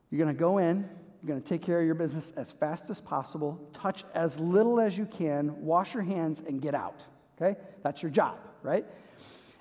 You're 0.09 0.19
going 0.25 0.35
to 0.35 0.39
go 0.39 0.57
in, 0.57 0.89
you're 1.23 1.27
going 1.27 1.41
to 1.41 1.47
take 1.47 1.61
care 1.61 1.79
of 1.79 1.85
your 1.85 1.95
business 1.95 2.31
as 2.35 2.51
fast 2.51 2.89
as 2.89 2.99
possible, 2.99 3.69
touch 3.73 4.03
as 4.13 4.37
little 4.37 4.81
as 4.81 4.97
you 4.97 5.05
can, 5.05 5.63
wash 5.63 5.93
your 5.93 6.03
hands, 6.03 6.43
and 6.45 6.61
get 6.61 6.75
out. 6.75 7.03
Okay? 7.39 7.57
That's 7.83 8.03
your 8.03 8.11
job, 8.11 8.37
right? 8.63 8.85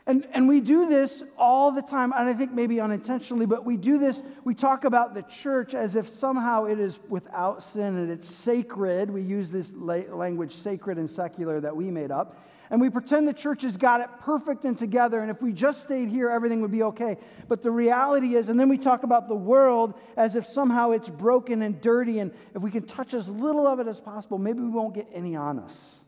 And, 0.09 0.27
and 0.33 0.49
we 0.49 0.63
do 0.63 0.89
this 0.89 1.23
all 1.37 1.71
the 1.71 1.83
time, 1.83 2.15
and 2.17 2.27
I 2.27 2.33
think 2.33 2.51
maybe 2.51 2.81
unintentionally, 2.81 3.45
but 3.45 3.67
we 3.67 3.77
do 3.77 3.99
this. 3.99 4.23
We 4.43 4.55
talk 4.55 4.87
about 4.87 5.13
the 5.13 5.21
church 5.21 5.75
as 5.75 5.97
if 5.97 6.09
somehow 6.09 6.65
it 6.65 6.81
is 6.81 6.99
without 7.11 7.63
sin 7.63 7.99
and 7.99 8.11
it's 8.11 8.27
sacred. 8.27 9.11
We 9.11 9.21
use 9.21 9.51
this 9.51 9.75
language, 9.75 10.55
sacred 10.55 10.97
and 10.97 11.11
secular, 11.11 11.61
that 11.61 11.77
we 11.77 11.91
made 11.91 12.11
up. 12.11 12.43
And 12.71 12.81
we 12.81 12.89
pretend 12.89 13.29
the 13.29 13.35
church 13.35 13.61
has 13.63 13.77
got 13.77 14.01
it 14.01 14.09
perfect 14.21 14.65
and 14.65 14.79
together, 14.79 15.21
and 15.21 15.31
if 15.31 15.43
we 15.43 15.53
just 15.53 15.83
stayed 15.83 16.09
here, 16.09 16.31
everything 16.31 16.63
would 16.63 16.73
be 16.73 16.85
okay. 16.85 17.19
But 17.47 17.63
the 17.63 17.71
reality 17.71 18.35
is, 18.35 18.49
and 18.49 18.59
then 18.59 18.71
we 18.71 18.79
talk 18.79 19.03
about 19.03 19.29
the 19.29 19.37
world 19.37 19.93
as 20.17 20.37
if 20.37 20.47
somehow 20.47 20.93
it's 20.93 21.11
broken 21.11 21.61
and 21.61 21.83
dirty, 21.83 22.21
and 22.21 22.33
if 22.55 22.63
we 22.63 22.71
can 22.71 22.85
touch 22.85 23.13
as 23.13 23.29
little 23.29 23.67
of 23.67 23.79
it 23.79 23.87
as 23.87 24.01
possible, 24.01 24.39
maybe 24.39 24.61
we 24.61 24.71
won't 24.71 24.95
get 24.95 25.07
any 25.13 25.37
on 25.37 25.59
us. 25.59 26.03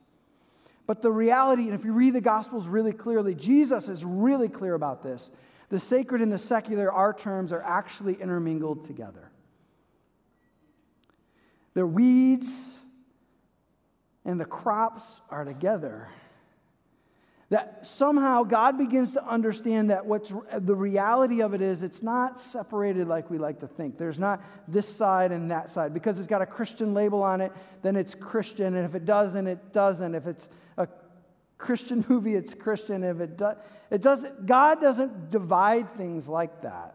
But 0.91 1.03
the 1.03 1.13
reality, 1.13 1.67
and 1.67 1.75
if 1.75 1.85
you 1.85 1.93
read 1.93 2.15
the 2.15 2.21
Gospels 2.21 2.67
really 2.67 2.93
clearly, 2.93 3.37
Jesus 3.37 3.89
is 3.89 4.05
really 4.05 4.49
clear 4.49 4.75
about 4.75 5.05
this. 5.05 5.31
The 5.69 5.79
sacred 5.79 6.21
and 6.21 6.33
the 6.33 6.37
secular, 6.37 6.91
our 6.91 7.15
terms, 7.15 7.53
are 7.53 7.63
actually 7.63 8.15
intermingled 8.15 8.83
together. 8.83 9.31
The 11.75 11.87
weeds 11.87 12.77
and 14.25 14.41
the 14.41 14.45
crops 14.45 15.23
are 15.31 15.45
together. 15.45 16.09
That 17.51 17.85
somehow 17.85 18.45
God 18.45 18.79
begins 18.79 19.13
to 19.15 19.27
understand 19.27 19.91
that 19.91 20.07
what's 20.07 20.33
the 20.57 20.75
reality 20.75 21.43
of 21.43 21.53
it 21.53 21.61
is 21.61 21.83
it's 21.83 22.03
not 22.03 22.39
separated 22.39 23.09
like 23.09 23.29
we 23.29 23.39
like 23.39 23.59
to 23.61 23.67
think. 23.67 23.99
There's 23.99 24.21
not 24.21 24.41
this 24.69 24.89
side 24.89 25.33
and 25.33 25.51
that 25.51 25.69
side. 25.69 25.93
Because 25.93 26.21
it's 26.21 26.29
got 26.29 26.43
a 26.43 26.47
Christian 26.47 26.95
label 26.95 27.25
on 27.25 27.41
it, 27.41 27.53
then 27.83 27.97
it's 27.97 28.15
Christian. 28.15 28.77
And 28.77 28.87
if 28.87 28.95
it 28.95 29.05
doesn't, 29.05 29.49
it 29.49 29.73
doesn't. 29.73 30.15
If 30.15 30.29
it's 30.29 30.49
a 30.77 30.87
Christian 31.59 32.05
movie, 32.09 32.37
it's 32.37 32.55
Christian. 32.55 33.03
If 33.03 33.19
it, 33.19 33.37
does, 33.37 33.57
it 33.91 34.01
doesn't, 34.01 34.47
God 34.47 34.81
doesn't 34.81 35.31
divide 35.31 35.97
things 35.97 36.29
like 36.29 36.63
that. 36.63 36.95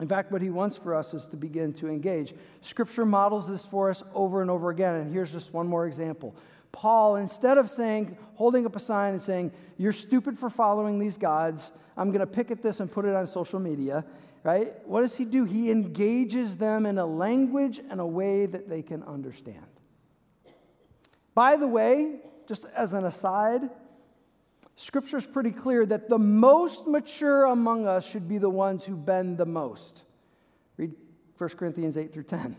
In 0.00 0.06
fact, 0.06 0.30
what 0.30 0.40
he 0.40 0.48
wants 0.48 0.76
for 0.76 0.94
us 0.94 1.12
is 1.12 1.26
to 1.28 1.36
begin 1.36 1.72
to 1.74 1.88
engage. 1.88 2.32
Scripture 2.60 3.04
models 3.04 3.48
this 3.48 3.66
for 3.66 3.90
us 3.90 4.02
over 4.14 4.40
and 4.40 4.50
over 4.50 4.70
again. 4.70 4.94
And 4.94 5.12
here's 5.12 5.32
just 5.32 5.52
one 5.52 5.66
more 5.66 5.86
example. 5.86 6.36
Paul, 6.78 7.16
instead 7.16 7.58
of 7.58 7.68
saying, 7.68 8.16
holding 8.34 8.64
up 8.64 8.76
a 8.76 8.78
sign 8.78 9.10
and 9.10 9.20
saying, 9.20 9.50
You're 9.78 9.90
stupid 9.90 10.38
for 10.38 10.48
following 10.48 11.00
these 11.00 11.18
gods, 11.18 11.72
I'm 11.96 12.10
going 12.10 12.20
to 12.20 12.26
pick 12.26 12.52
at 12.52 12.62
this 12.62 12.78
and 12.78 12.88
put 12.88 13.04
it 13.04 13.16
on 13.16 13.26
social 13.26 13.58
media, 13.58 14.04
right? 14.44 14.74
What 14.86 15.00
does 15.00 15.16
he 15.16 15.24
do? 15.24 15.44
He 15.44 15.72
engages 15.72 16.56
them 16.56 16.86
in 16.86 16.98
a 16.98 17.04
language 17.04 17.80
and 17.90 18.00
a 18.00 18.06
way 18.06 18.46
that 18.46 18.68
they 18.68 18.82
can 18.82 19.02
understand. 19.02 19.66
By 21.34 21.56
the 21.56 21.66
way, 21.66 22.20
just 22.46 22.64
as 22.76 22.92
an 22.92 23.04
aside, 23.04 23.68
Scripture 24.76 25.16
is 25.16 25.26
pretty 25.26 25.50
clear 25.50 25.84
that 25.84 26.08
the 26.08 26.20
most 26.20 26.86
mature 26.86 27.46
among 27.46 27.88
us 27.88 28.08
should 28.08 28.28
be 28.28 28.38
the 28.38 28.50
ones 28.50 28.86
who 28.86 28.94
bend 28.94 29.36
the 29.36 29.46
most. 29.46 30.04
Read 30.76 30.94
1 31.38 31.50
Corinthians 31.50 31.96
8 31.96 32.12
through 32.12 32.22
10. 32.22 32.56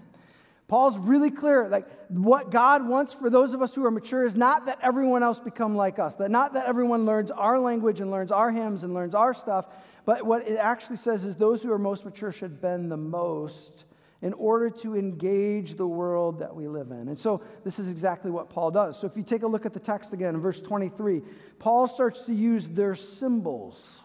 Paul's 0.70 1.00
really 1.00 1.32
clear 1.32 1.68
like 1.68 1.88
what 2.10 2.52
God 2.52 2.88
wants 2.88 3.12
for 3.12 3.32
those 3.32 3.54
of 3.54 3.62
us 3.62 3.74
who 3.74 3.84
are 3.86 3.92
mature 3.92 4.24
is 4.24 4.36
not 4.36 4.68
that 4.68 4.78
everyone 4.84 5.24
else 5.24 5.40
become 5.40 5.76
like 5.76 5.98
us, 5.98 6.14
that 6.16 6.30
not 6.30 6.54
that 6.54 6.68
everyone 6.68 7.06
learns 7.06 7.32
our 7.32 7.60
language 7.60 8.00
and 8.00 8.12
learns 8.12 8.32
our 8.32 8.52
hymns 8.52 8.84
and 8.84 8.94
learns 8.94 9.16
our 9.16 9.34
stuff, 9.34 9.66
but 10.06 10.26
what 10.26 10.48
it 10.48 10.58
actually 10.58 10.98
says 10.98 11.26
is 11.26 11.36
those 11.36 11.64
who 11.64 11.72
are 11.72 11.80
most 11.80 12.06
mature 12.06 12.32
should 12.32 12.62
bend 12.62 12.92
the 12.92 12.98
most 12.98 13.86
in 14.22 14.34
order 14.34 14.70
to 14.70 14.96
engage 14.96 15.74
the 15.74 15.88
world 15.88 16.40
that 16.40 16.56
we 16.56 16.68
live 16.68 16.92
in. 16.92 17.08
And 17.08 17.18
so 17.18 17.42
this 17.64 17.80
is 17.80 17.90
exactly 17.90 18.30
what 18.30 18.50
Paul 18.50 18.70
does. 18.70 19.00
So 19.00 19.08
if 19.08 19.18
you 19.18 19.24
take 19.24 19.42
a 19.42 19.48
look 19.48 19.66
at 19.66 19.74
the 19.74 19.80
text 19.80 20.14
again 20.14 20.36
in 20.36 20.42
verse 20.42 20.62
23, 20.62 21.24
Paul 21.58 21.88
starts 21.88 22.22
to 22.28 22.34
use 22.34 22.68
their 22.68 22.94
symbols 22.94 24.02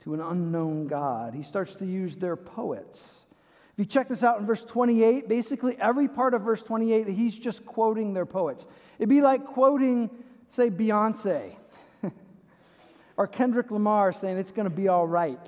to 0.00 0.12
an 0.12 0.20
unknown 0.20 0.86
God. 0.86 1.34
He 1.34 1.44
starts 1.44 1.76
to 1.76 1.86
use 1.86 2.16
their 2.16 2.36
poets. 2.36 3.24
If 3.72 3.78
you 3.78 3.84
check 3.86 4.08
this 4.08 4.22
out 4.22 4.38
in 4.38 4.44
verse 4.44 4.64
28, 4.64 5.28
basically 5.28 5.76
every 5.80 6.06
part 6.06 6.34
of 6.34 6.42
verse 6.42 6.62
28, 6.62 7.08
he's 7.08 7.34
just 7.34 7.64
quoting 7.64 8.12
their 8.12 8.26
poets. 8.26 8.66
It'd 8.98 9.08
be 9.08 9.22
like 9.22 9.46
quoting, 9.46 10.10
say, 10.48 10.68
Beyonce 10.68 11.56
or 13.16 13.26
Kendrick 13.26 13.70
Lamar 13.70 14.12
saying 14.12 14.36
it's 14.36 14.52
going 14.52 14.68
to 14.68 14.74
be 14.74 14.88
all 14.88 15.06
right. 15.06 15.40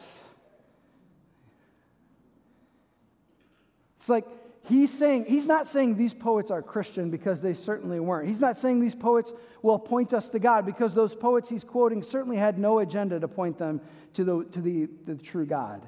It's 3.97 4.09
like 4.09 4.25
he's 4.69 4.91
saying, 4.91 5.27
he's 5.27 5.47
not 5.47 5.67
saying 5.67 5.97
these 5.97 6.15
poets 6.15 6.51
are 6.51 6.63
Christian 6.63 7.11
because 7.11 7.43
they 7.43 7.53
certainly 7.53 8.01
weren't. 8.01 8.27
He's 8.27 8.41
not 8.41 8.59
saying 8.59 8.81
these 8.81 8.95
poets 8.95 9.35
will 9.61 9.79
point 9.79 10.15
us 10.15 10.31
to 10.31 10.39
God 10.39 10.65
because 10.65 10.95
those 10.95 11.15
poets 11.15 11.51
he's 11.51 11.65
quoting 11.65 12.03
certainly 12.03 12.39
had 12.39 12.59
no 12.59 12.79
agenda 12.79 13.21
to 13.21 13.29
point 13.29 13.59
them 13.59 13.83
to 14.15 14.25
the, 14.25 14.45
to 14.45 14.63
the, 14.63 14.89
the 15.05 15.15
true 15.15 15.45
God. 15.45 15.83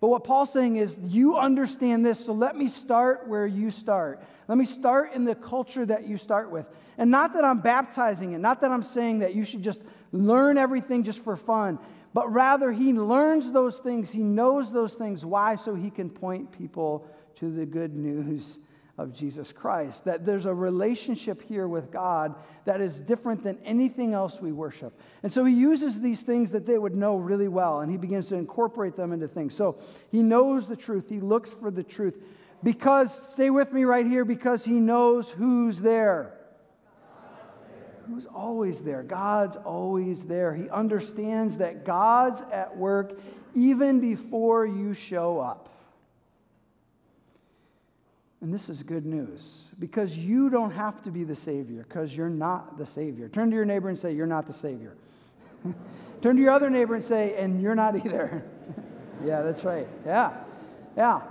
But 0.00 0.08
what 0.08 0.24
Paul's 0.24 0.52
saying 0.52 0.76
is, 0.76 0.98
you 1.02 1.36
understand 1.36 2.04
this, 2.04 2.24
so 2.24 2.32
let 2.32 2.56
me 2.56 2.68
start 2.68 3.28
where 3.28 3.46
you 3.46 3.70
start. 3.70 4.22
Let 4.46 4.58
me 4.58 4.66
start 4.66 5.14
in 5.14 5.24
the 5.24 5.34
culture 5.34 5.86
that 5.86 6.06
you 6.06 6.18
start 6.18 6.50
with. 6.50 6.68
And 6.98 7.10
not 7.10 7.34
that 7.34 7.44
I'm 7.44 7.60
baptizing 7.60 8.32
it, 8.32 8.38
not 8.38 8.60
that 8.60 8.70
I'm 8.70 8.82
saying 8.82 9.20
that 9.20 9.34
you 9.34 9.44
should 9.44 9.62
just 9.62 9.82
learn 10.12 10.58
everything 10.58 11.02
just 11.02 11.20
for 11.20 11.36
fun, 11.36 11.78
but 12.12 12.30
rather 12.32 12.72
he 12.72 12.92
learns 12.92 13.52
those 13.52 13.78
things, 13.78 14.10
he 14.10 14.22
knows 14.22 14.72
those 14.72 14.94
things. 14.94 15.24
Why? 15.24 15.56
So 15.56 15.74
he 15.74 15.90
can 15.90 16.10
point 16.10 16.52
people 16.52 17.06
to 17.36 17.50
the 17.50 17.66
good 17.66 17.94
news 17.94 18.58
of 18.98 19.12
Jesus 19.12 19.52
Christ. 19.52 20.04
That 20.04 20.24
there's 20.24 20.46
a 20.46 20.54
relationship 20.54 21.42
here 21.42 21.68
with 21.68 21.90
God 21.90 22.34
that 22.64 22.80
is 22.80 22.98
different 23.00 23.42
than 23.42 23.58
anything 23.64 24.14
else 24.14 24.40
we 24.40 24.52
worship. 24.52 24.98
And 25.22 25.32
so 25.32 25.44
he 25.44 25.54
uses 25.54 26.00
these 26.00 26.22
things 26.22 26.50
that 26.52 26.66
they 26.66 26.78
would 26.78 26.94
know 26.94 27.16
really 27.16 27.48
well 27.48 27.80
and 27.80 27.90
he 27.90 27.98
begins 27.98 28.28
to 28.28 28.36
incorporate 28.36 28.96
them 28.96 29.12
into 29.12 29.28
things. 29.28 29.54
So 29.54 29.78
he 30.10 30.22
knows 30.22 30.68
the 30.68 30.76
truth, 30.76 31.08
he 31.08 31.20
looks 31.20 31.52
for 31.52 31.70
the 31.70 31.82
truth. 31.82 32.16
Because, 32.62 33.32
stay 33.32 33.50
with 33.50 33.72
me 33.72 33.84
right 33.84 34.06
here, 34.06 34.24
because 34.24 34.64
he 34.64 34.80
knows 34.80 35.30
who's 35.30 35.78
there. 35.78 36.32
Who's 38.08 38.26
always 38.26 38.80
there? 38.80 39.02
God's 39.02 39.56
always 39.56 40.24
there. 40.24 40.54
He 40.54 40.70
understands 40.70 41.58
that 41.58 41.84
God's 41.84 42.40
at 42.52 42.76
work 42.76 43.18
even 43.54 44.00
before 44.00 44.64
you 44.64 44.94
show 44.94 45.38
up. 45.38 45.68
And 48.46 48.54
this 48.54 48.68
is 48.68 48.84
good 48.84 49.04
news 49.04 49.70
because 49.76 50.16
you 50.16 50.50
don't 50.50 50.70
have 50.70 51.02
to 51.02 51.10
be 51.10 51.24
the 51.24 51.34
Savior 51.34 51.82
because 51.82 52.16
you're 52.16 52.30
not 52.30 52.78
the 52.78 52.86
Savior. 52.86 53.28
Turn 53.28 53.50
to 53.50 53.56
your 53.56 53.64
neighbor 53.64 53.88
and 53.88 53.98
say, 53.98 54.12
You're 54.12 54.28
not 54.28 54.46
the 54.46 54.52
Savior. 54.52 54.96
Turn 56.22 56.36
to 56.36 56.42
your 56.42 56.52
other 56.52 56.70
neighbor 56.70 56.94
and 56.94 57.02
say, 57.02 57.34
And 57.36 57.60
you're 57.60 57.74
not 57.74 57.96
either. 58.06 58.44
yeah, 59.24 59.42
that's 59.42 59.64
right. 59.64 59.88
Yeah. 60.04 60.32
Yeah. 60.96 61.22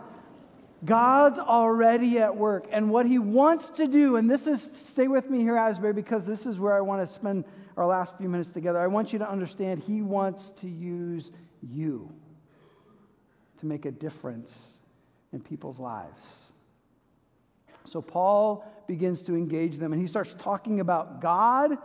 God's 0.83 1.39
already 1.39 2.19
at 2.19 2.35
work. 2.35 2.67
And 2.69 2.89
what 2.89 3.05
He 3.05 3.17
wants 3.17 3.69
to 3.69 3.87
do, 3.87 4.17
and 4.17 4.29
this 4.29 4.45
is, 4.45 4.61
stay 4.61 5.07
with 5.07 5.29
me 5.29 5.39
here, 5.39 5.55
Asbury, 5.55 5.93
because 5.93 6.25
this 6.25 6.45
is 6.45 6.59
where 6.59 6.75
I 6.75 6.81
want 6.81 6.99
to 6.99 7.07
spend 7.07 7.45
our 7.77 7.87
last 7.87 8.17
few 8.17 8.27
minutes 8.27 8.49
together. 8.49 8.79
I 8.79 8.87
want 8.87 9.13
you 9.13 9.19
to 9.19 9.31
understand 9.31 9.81
He 9.81 10.01
wants 10.01 10.49
to 10.57 10.67
use 10.67 11.31
you 11.61 12.11
to 13.59 13.65
make 13.65 13.85
a 13.85 13.91
difference 13.91 14.79
in 15.31 15.39
people's 15.39 15.79
lives. 15.79 16.51
So 17.85 18.01
Paul 18.01 18.65
begins 18.87 19.23
to 19.23 19.35
engage 19.35 19.77
them 19.77 19.93
and 19.93 20.01
he 20.01 20.07
starts 20.07 20.33
talking 20.33 20.79
about 20.79 21.21
God, 21.21 21.77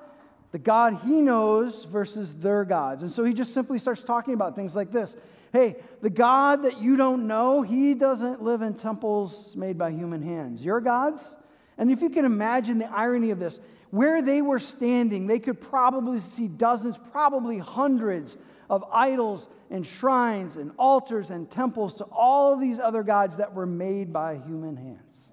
the 0.53 0.59
God 0.59 1.01
he 1.05 1.21
knows 1.21 1.85
versus 1.85 2.35
their 2.35 2.65
gods. 2.65 3.03
And 3.03 3.11
so 3.11 3.25
he 3.25 3.33
just 3.33 3.55
simply 3.55 3.79
starts 3.79 4.03
talking 4.03 4.35
about 4.35 4.57
things 4.57 4.75
like 4.75 4.91
this 4.91 5.17
Hey, 5.53 5.77
the 6.01 6.11
God 6.11 6.63
that 6.63 6.81
you 6.81 6.97
don't 6.97 7.27
know, 7.27 7.63
he 7.63 7.95
doesn't 7.95 8.43
live 8.43 8.63
in 8.63 8.75
temples 8.75 9.57
made 9.57 9.77
by 9.77 9.91
human 9.91 10.23
hands. 10.23 10.65
Your 10.65 10.81
gods? 10.81 11.37
And 11.77 11.91
if 11.91 12.03
you 12.03 12.11
can 12.11 12.25
imagine 12.25 12.79
the 12.79 12.91
irony 12.93 13.31
of 13.31 13.39
this, 13.39 13.59
where 13.91 14.23
they 14.23 14.43
were 14.43 14.61
standing, 14.61 15.27
they 15.27 15.41
could 15.41 15.61
probably 15.61 16.21
see 16.21 16.47
dozens, 16.47 16.99
probably 17.11 17.59
hundreds 17.59 18.39
of 18.69 18.85
idols 18.93 19.49
and 19.71 19.85
shrines 19.85 20.57
and 20.57 20.71
altars 20.79 21.31
and 21.31 21.51
temples 21.51 21.95
to 21.95 22.05
all 22.05 22.53
of 22.53 22.61
these 22.61 22.79
other 22.79 23.03
gods 23.03 23.39
that 23.39 23.55
were 23.55 23.67
made 23.67 24.13
by 24.13 24.37
human 24.37 24.77
hands. 24.77 25.30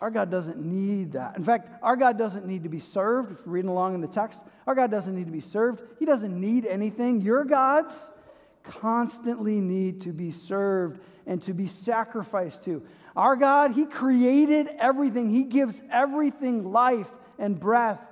Our 0.00 0.10
God 0.10 0.30
doesn't 0.30 0.58
need 0.58 1.12
that. 1.12 1.36
In 1.36 1.44
fact, 1.44 1.68
our 1.82 1.96
God 1.96 2.16
doesn't 2.16 2.46
need 2.46 2.62
to 2.62 2.68
be 2.68 2.80
served. 2.80 3.32
If 3.32 3.44
you're 3.44 3.54
reading 3.54 3.70
along 3.70 3.94
in 3.94 4.00
the 4.00 4.06
text, 4.06 4.40
our 4.66 4.74
God 4.74 4.90
doesn't 4.90 5.14
need 5.14 5.26
to 5.26 5.32
be 5.32 5.40
served. 5.40 5.82
He 5.98 6.04
doesn't 6.04 6.38
need 6.38 6.66
anything. 6.66 7.20
Your 7.20 7.44
gods 7.44 8.10
constantly 8.62 9.60
need 9.60 10.02
to 10.02 10.12
be 10.12 10.30
served 10.30 11.00
and 11.26 11.42
to 11.42 11.54
be 11.54 11.66
sacrificed 11.66 12.64
to. 12.64 12.82
Our 13.16 13.34
God, 13.34 13.72
He 13.72 13.86
created 13.86 14.68
everything, 14.78 15.30
He 15.30 15.44
gives 15.44 15.82
everything 15.90 16.70
life 16.70 17.10
and 17.38 17.58
breath 17.58 18.04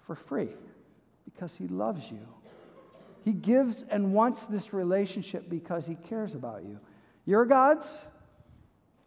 for 0.00 0.16
free 0.16 0.50
because 1.24 1.54
He 1.54 1.68
loves 1.68 2.10
you. 2.10 2.26
He 3.24 3.32
gives 3.32 3.84
and 3.84 4.12
wants 4.12 4.46
this 4.46 4.72
relationship 4.72 5.48
because 5.48 5.86
He 5.86 5.94
cares 5.94 6.34
about 6.34 6.64
you. 6.64 6.80
Your 7.24 7.44
gods, 7.44 7.94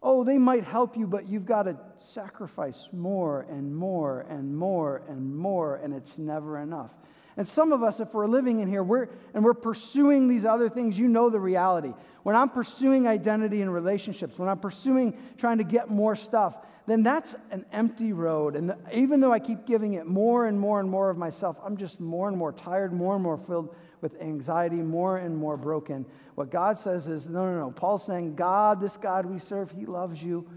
Oh, 0.08 0.22
they 0.22 0.38
might 0.38 0.62
help 0.62 0.96
you, 0.96 1.04
but 1.08 1.28
you've 1.28 1.46
got 1.46 1.64
to 1.64 1.76
sacrifice 1.98 2.88
more 2.92 3.44
and 3.50 3.74
more 3.74 4.24
and 4.30 4.56
more 4.56 5.02
and 5.08 5.36
more, 5.36 5.80
and 5.82 5.92
it's 5.92 6.16
never 6.16 6.60
enough. 6.60 6.94
And 7.36 7.48
some 7.48 7.72
of 7.72 7.82
us, 7.82 7.98
if 7.98 8.14
we're 8.14 8.28
living 8.28 8.60
in 8.60 8.68
here 8.68 8.84
we're, 8.84 9.08
and 9.34 9.44
we're 9.44 9.52
pursuing 9.52 10.28
these 10.28 10.44
other 10.44 10.68
things, 10.68 10.96
you 10.96 11.08
know 11.08 11.28
the 11.28 11.40
reality. 11.40 11.92
When 12.26 12.34
I'm 12.34 12.48
pursuing 12.48 13.06
identity 13.06 13.62
and 13.62 13.72
relationships, 13.72 14.36
when 14.36 14.48
I'm 14.48 14.58
pursuing 14.58 15.16
trying 15.38 15.58
to 15.58 15.64
get 15.64 15.90
more 15.90 16.16
stuff, 16.16 16.56
then 16.84 17.04
that's 17.04 17.36
an 17.52 17.64
empty 17.70 18.12
road. 18.12 18.56
And 18.56 18.74
even 18.92 19.20
though 19.20 19.32
I 19.32 19.38
keep 19.38 19.64
giving 19.64 19.94
it 19.94 20.06
more 20.06 20.46
and 20.46 20.58
more 20.58 20.80
and 20.80 20.90
more 20.90 21.08
of 21.08 21.16
myself, 21.16 21.56
I'm 21.64 21.76
just 21.76 22.00
more 22.00 22.26
and 22.26 22.36
more 22.36 22.50
tired, 22.50 22.92
more 22.92 23.14
and 23.14 23.22
more 23.22 23.36
filled 23.36 23.76
with 24.00 24.20
anxiety, 24.20 24.74
more 24.74 25.18
and 25.18 25.36
more 25.36 25.56
broken. 25.56 26.04
What 26.34 26.50
God 26.50 26.76
says 26.76 27.06
is 27.06 27.28
no, 27.28 27.48
no, 27.48 27.60
no. 27.60 27.70
Paul's 27.70 28.04
saying, 28.04 28.34
God, 28.34 28.80
this 28.80 28.96
God 28.96 29.24
we 29.24 29.38
serve, 29.38 29.70
he 29.70 29.86
loves 29.86 30.20
you, 30.20 30.48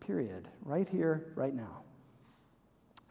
period. 0.00 0.46
Right 0.62 0.86
here, 0.86 1.32
right 1.36 1.54
now. 1.54 1.83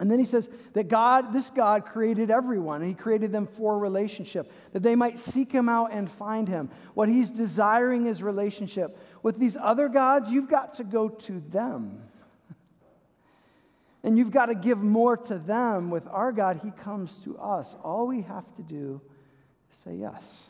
And 0.00 0.10
then 0.10 0.18
he 0.18 0.24
says 0.24 0.50
that 0.72 0.88
God, 0.88 1.32
this 1.32 1.50
God 1.50 1.86
created 1.86 2.30
everyone, 2.30 2.82
he 2.82 2.94
created 2.94 3.30
them 3.30 3.46
for 3.46 3.78
relationship, 3.78 4.50
that 4.72 4.82
they 4.82 4.96
might 4.96 5.18
seek 5.18 5.52
him 5.52 5.68
out 5.68 5.92
and 5.92 6.10
find 6.10 6.48
him. 6.48 6.70
What 6.94 7.08
he's 7.08 7.30
desiring 7.30 8.06
is 8.06 8.22
relationship. 8.22 8.98
With 9.22 9.38
these 9.38 9.56
other 9.56 9.88
gods, 9.88 10.30
you've 10.30 10.48
got 10.48 10.74
to 10.74 10.84
go 10.84 11.08
to 11.08 11.40
them. 11.40 12.02
And 14.02 14.18
you've 14.18 14.32
got 14.32 14.46
to 14.46 14.54
give 14.54 14.82
more 14.82 15.16
to 15.16 15.38
them. 15.38 15.88
With 15.88 16.06
our 16.08 16.30
God, 16.30 16.60
he 16.62 16.70
comes 16.72 17.20
to 17.20 17.38
us. 17.38 17.74
All 17.82 18.06
we 18.06 18.20
have 18.20 18.44
to 18.56 18.62
do 18.62 19.00
is 19.72 19.78
say 19.78 19.94
yes. 19.94 20.42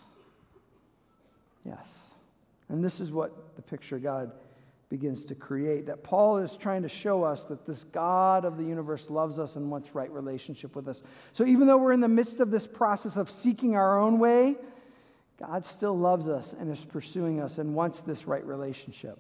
Yes. 1.65 2.15
And 2.69 2.85
this 2.85 2.99
is 2.99 3.13
what 3.13 3.55
the 3.55 3.63
picture 3.63 4.01
God 4.01 4.33
begins 4.89 5.25
to 5.27 5.35
create. 5.35 5.87
That 5.87 6.03
Paul 6.03 6.39
is 6.39 6.57
trying 6.57 6.83
to 6.83 6.89
show 6.89 7.25
us 7.25 7.45
that 7.45 7.67
this 7.67 7.85
God 7.85 8.45
of 8.45 8.57
the 8.57 8.65
universe 8.65 9.11
loves 9.11 9.39
us 9.39 9.57
and 9.57 9.71
wants 9.71 9.95
right 9.95 10.11
relationship 10.11 10.77
with 10.77 10.89
us. 10.89 11.03
So 11.33 11.45
even 11.45 11.67
though 11.67 11.79
we're 11.79 11.93
in 11.93 12.01
the 12.01 12.09
midst 12.09 12.41
of 12.41 12.51
this 12.51 12.67
process 12.67 13.17
of 13.17 13.31
seeking 13.31 13.77
our 13.77 13.99
own 13.99 14.19
way, 14.19 14.57
God 15.39 15.65
still 15.67 15.97
loves 15.99 16.29
us 16.29 16.53
and 16.53 16.71
is 16.71 16.85
pursuing 16.85 17.41
us 17.41 17.59
and 17.59 17.75
wants 17.75 18.01
this 18.01 18.27
right 18.27 18.45
relationship. 18.45 19.19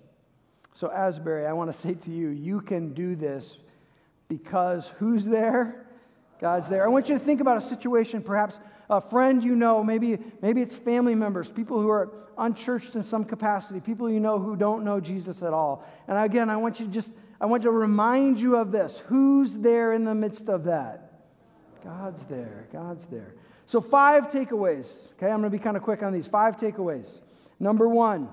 So, 0.72 0.90
Asbury, 0.90 1.46
I 1.46 1.52
want 1.52 1.70
to 1.70 1.76
say 1.76 1.94
to 1.94 2.10
you, 2.10 2.28
you 2.30 2.60
can 2.60 2.94
do 2.94 3.14
this 3.14 3.56
because 4.28 4.88
who's 4.98 5.24
there? 5.24 5.86
God's 6.40 6.68
there. 6.68 6.84
I 6.84 6.88
want 6.88 7.08
you 7.08 7.16
to 7.16 7.24
think 7.24 7.40
about 7.40 7.56
a 7.56 7.60
situation, 7.60 8.22
perhaps 8.22 8.58
a 8.90 9.00
friend 9.00 9.42
you 9.42 9.56
know, 9.56 9.82
maybe, 9.82 10.18
maybe 10.42 10.62
it's 10.62 10.74
family 10.74 11.14
members, 11.14 11.48
people 11.48 11.80
who 11.80 11.88
are 11.88 12.10
unchurched 12.36 12.96
in 12.96 13.02
some 13.02 13.24
capacity, 13.24 13.80
people 13.80 14.10
you 14.10 14.20
know 14.20 14.38
who 14.38 14.56
don't 14.56 14.84
know 14.84 15.00
Jesus 15.00 15.42
at 15.42 15.52
all. 15.52 15.84
And 16.08 16.18
again, 16.18 16.50
I 16.50 16.56
want 16.56 16.80
you 16.80 16.86
to 16.86 16.92
just, 16.92 17.12
I 17.40 17.46
want 17.46 17.62
to 17.62 17.70
remind 17.70 18.40
you 18.40 18.56
of 18.56 18.72
this. 18.72 18.98
Who's 19.06 19.58
there 19.58 19.92
in 19.92 20.04
the 20.04 20.14
midst 20.14 20.48
of 20.48 20.64
that? 20.64 21.12
God's 21.82 22.24
there. 22.24 22.68
God's 22.72 23.06
there. 23.06 23.34
So, 23.66 23.80
five 23.80 24.30
takeaways. 24.30 25.12
Okay, 25.14 25.26
I'm 25.26 25.40
going 25.40 25.50
to 25.50 25.50
be 25.50 25.58
kind 25.58 25.76
of 25.76 25.82
quick 25.82 26.02
on 26.02 26.12
these. 26.12 26.26
Five 26.26 26.56
takeaways. 26.56 27.20
Number 27.58 27.88
one, 27.88 28.28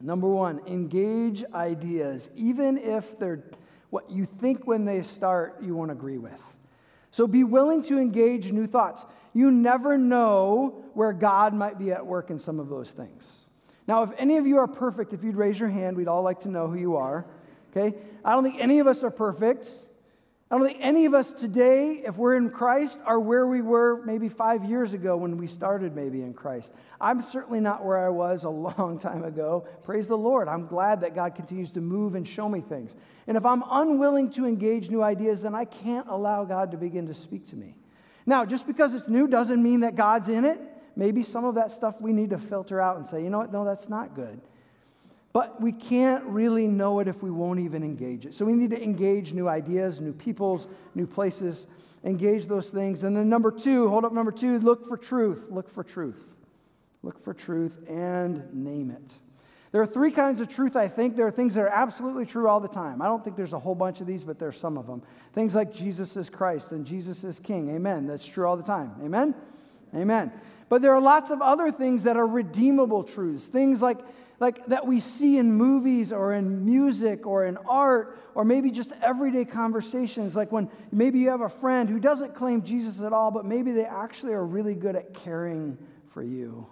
number 0.00 0.28
one, 0.28 0.60
engage 0.66 1.44
ideas, 1.52 2.30
even 2.36 2.78
if 2.78 3.18
they're 3.18 3.44
what 3.90 4.10
you 4.10 4.26
think 4.26 4.66
when 4.66 4.84
they 4.84 5.02
start 5.02 5.62
you 5.62 5.74
won't 5.74 5.90
agree 5.90 6.18
with. 6.18 6.42
So 7.18 7.26
be 7.26 7.42
willing 7.42 7.82
to 7.82 7.98
engage 7.98 8.52
new 8.52 8.68
thoughts. 8.68 9.04
You 9.34 9.50
never 9.50 9.98
know 9.98 10.84
where 10.94 11.12
God 11.12 11.52
might 11.52 11.76
be 11.76 11.90
at 11.90 12.06
work 12.06 12.30
in 12.30 12.38
some 12.38 12.60
of 12.60 12.68
those 12.68 12.92
things. 12.92 13.48
Now, 13.88 14.04
if 14.04 14.12
any 14.18 14.36
of 14.36 14.46
you 14.46 14.58
are 14.58 14.68
perfect, 14.68 15.12
if 15.12 15.24
you'd 15.24 15.34
raise 15.34 15.58
your 15.58 15.68
hand, 15.68 15.96
we'd 15.96 16.06
all 16.06 16.22
like 16.22 16.42
to 16.42 16.48
know 16.48 16.68
who 16.68 16.76
you 16.76 16.94
are. 16.94 17.26
Okay? 17.72 17.98
I 18.24 18.34
don't 18.34 18.44
think 18.44 18.60
any 18.60 18.78
of 18.78 18.86
us 18.86 19.02
are 19.02 19.10
perfect. 19.10 19.68
I 20.50 20.56
don't 20.56 20.66
think 20.66 20.78
any 20.80 21.04
of 21.04 21.12
us 21.12 21.34
today, 21.34 22.02
if 22.06 22.16
we're 22.16 22.34
in 22.34 22.48
Christ, 22.48 23.00
are 23.04 23.20
where 23.20 23.46
we 23.46 23.60
were 23.60 24.02
maybe 24.06 24.30
five 24.30 24.64
years 24.64 24.94
ago 24.94 25.14
when 25.14 25.36
we 25.36 25.46
started 25.46 25.94
maybe 25.94 26.22
in 26.22 26.32
Christ. 26.32 26.72
I'm 26.98 27.20
certainly 27.20 27.60
not 27.60 27.84
where 27.84 27.98
I 27.98 28.08
was 28.08 28.44
a 28.44 28.48
long 28.78 28.98
time 28.98 29.24
ago. 29.24 29.66
Praise 29.84 30.08
the 30.08 30.16
Lord. 30.16 30.48
I'm 30.48 30.66
glad 30.66 31.02
that 31.02 31.14
God 31.14 31.34
continues 31.34 31.70
to 31.72 31.82
move 31.82 32.14
and 32.14 32.26
show 32.26 32.48
me 32.48 32.62
things. 32.62 32.96
And 33.26 33.36
if 33.36 33.44
I'm 33.44 33.62
unwilling 33.70 34.30
to 34.30 34.46
engage 34.46 34.88
new 34.88 35.02
ideas, 35.02 35.42
then 35.42 35.54
I 35.54 35.66
can't 35.66 36.06
allow 36.08 36.46
God 36.46 36.70
to 36.70 36.78
begin 36.78 37.08
to 37.08 37.14
speak 37.14 37.48
to 37.48 37.56
me. 37.56 37.74
Now, 38.24 38.46
just 38.46 38.66
because 38.66 38.94
it's 38.94 39.08
new 39.08 39.28
doesn't 39.28 39.62
mean 39.62 39.80
that 39.80 39.96
God's 39.96 40.30
in 40.30 40.46
it. 40.46 40.60
Maybe 40.96 41.22
some 41.22 41.44
of 41.44 41.56
that 41.56 41.70
stuff 41.70 42.00
we 42.00 42.14
need 42.14 42.30
to 42.30 42.38
filter 42.38 42.80
out 42.80 42.96
and 42.96 43.06
say, 43.06 43.22
you 43.22 43.28
know 43.28 43.38
what, 43.38 43.52
no, 43.52 43.66
that's 43.66 43.90
not 43.90 44.14
good. 44.14 44.40
But 45.38 45.60
we 45.60 45.70
can't 45.70 46.24
really 46.24 46.66
know 46.66 46.98
it 46.98 47.06
if 47.06 47.22
we 47.22 47.30
won't 47.30 47.60
even 47.60 47.84
engage 47.84 48.26
it. 48.26 48.34
So 48.34 48.44
we 48.44 48.54
need 48.54 48.70
to 48.70 48.82
engage 48.82 49.32
new 49.32 49.46
ideas, 49.46 50.00
new 50.00 50.12
peoples, 50.12 50.66
new 50.96 51.06
places, 51.06 51.68
engage 52.02 52.46
those 52.46 52.70
things. 52.70 53.04
And 53.04 53.16
then 53.16 53.28
number 53.28 53.52
two, 53.52 53.88
hold 53.88 54.04
up 54.04 54.12
number 54.12 54.32
two, 54.32 54.58
look 54.58 54.84
for 54.88 54.96
truth. 54.96 55.46
Look 55.48 55.70
for 55.70 55.84
truth. 55.84 56.20
Look 57.04 57.20
for 57.20 57.32
truth 57.32 57.88
and 57.88 58.52
name 58.52 58.90
it. 58.90 59.14
There 59.70 59.80
are 59.80 59.86
three 59.86 60.10
kinds 60.10 60.40
of 60.40 60.48
truth, 60.48 60.74
I 60.74 60.88
think. 60.88 61.14
There 61.14 61.28
are 61.28 61.30
things 61.30 61.54
that 61.54 61.60
are 61.60 61.68
absolutely 61.72 62.26
true 62.26 62.48
all 62.48 62.58
the 62.58 62.66
time. 62.66 63.00
I 63.00 63.04
don't 63.04 63.22
think 63.22 63.36
there's 63.36 63.52
a 63.52 63.60
whole 63.60 63.76
bunch 63.76 64.00
of 64.00 64.08
these, 64.08 64.24
but 64.24 64.40
there's 64.40 64.58
some 64.58 64.76
of 64.76 64.88
them. 64.88 65.04
Things 65.34 65.54
like 65.54 65.72
Jesus 65.72 66.16
is 66.16 66.28
Christ 66.28 66.72
and 66.72 66.84
Jesus 66.84 67.22
is 67.22 67.38
King. 67.38 67.72
Amen. 67.76 68.08
That's 68.08 68.26
true 68.26 68.44
all 68.44 68.56
the 68.56 68.64
time. 68.64 68.90
Amen? 69.04 69.36
Amen. 69.94 70.32
But 70.68 70.82
there 70.82 70.94
are 70.94 71.00
lots 71.00 71.30
of 71.30 71.40
other 71.40 71.70
things 71.70 72.02
that 72.02 72.16
are 72.16 72.26
redeemable 72.26 73.04
truths. 73.04 73.46
Things 73.46 73.80
like 73.80 73.98
like 74.40 74.66
that 74.66 74.86
we 74.86 75.00
see 75.00 75.36
in 75.36 75.52
movies 75.52 76.12
or 76.12 76.32
in 76.32 76.64
music 76.64 77.26
or 77.26 77.44
in 77.44 77.56
art 77.56 78.16
or 78.34 78.44
maybe 78.44 78.70
just 78.70 78.92
everyday 79.02 79.44
conversations. 79.44 80.36
Like 80.36 80.52
when 80.52 80.70
maybe 80.92 81.18
you 81.18 81.30
have 81.30 81.40
a 81.40 81.48
friend 81.48 81.88
who 81.88 81.98
doesn't 81.98 82.34
claim 82.34 82.62
Jesus 82.62 83.00
at 83.00 83.12
all 83.12 83.30
but 83.30 83.44
maybe 83.44 83.72
they 83.72 83.84
actually 83.84 84.34
are 84.34 84.44
really 84.44 84.74
good 84.74 84.94
at 84.94 85.14
caring 85.14 85.76
for 86.10 86.22
you. 86.22 86.66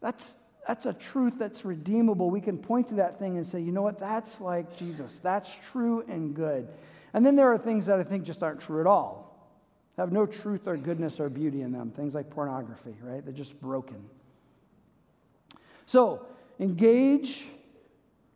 That's 0.00 0.36
that's 0.66 0.84
a 0.84 0.92
truth 0.92 1.38
that's 1.38 1.64
redeemable. 1.64 2.28
We 2.28 2.42
can 2.42 2.58
point 2.58 2.88
to 2.88 2.94
that 2.96 3.18
thing 3.18 3.38
and 3.38 3.46
say 3.46 3.60
you 3.60 3.72
know 3.72 3.82
what? 3.82 3.98
That's 3.98 4.40
like 4.40 4.76
Jesus. 4.76 5.18
That's 5.22 5.54
true 5.70 6.04
and 6.08 6.34
good. 6.34 6.68
And 7.14 7.24
then 7.24 7.36
there 7.36 7.50
are 7.50 7.58
things 7.58 7.86
that 7.86 7.98
I 7.98 8.02
think 8.02 8.24
just 8.24 8.42
aren't 8.42 8.60
true 8.60 8.80
at 8.80 8.86
all 8.86 9.27
have 9.98 10.12
no 10.12 10.24
truth 10.24 10.66
or 10.66 10.76
goodness 10.76 11.20
or 11.20 11.28
beauty 11.28 11.60
in 11.60 11.72
them 11.72 11.90
things 11.90 12.14
like 12.14 12.30
pornography 12.30 12.96
right 13.02 13.24
they're 13.24 13.32
just 13.34 13.60
broken 13.60 14.02
so 15.88 16.26
engage, 16.60 17.46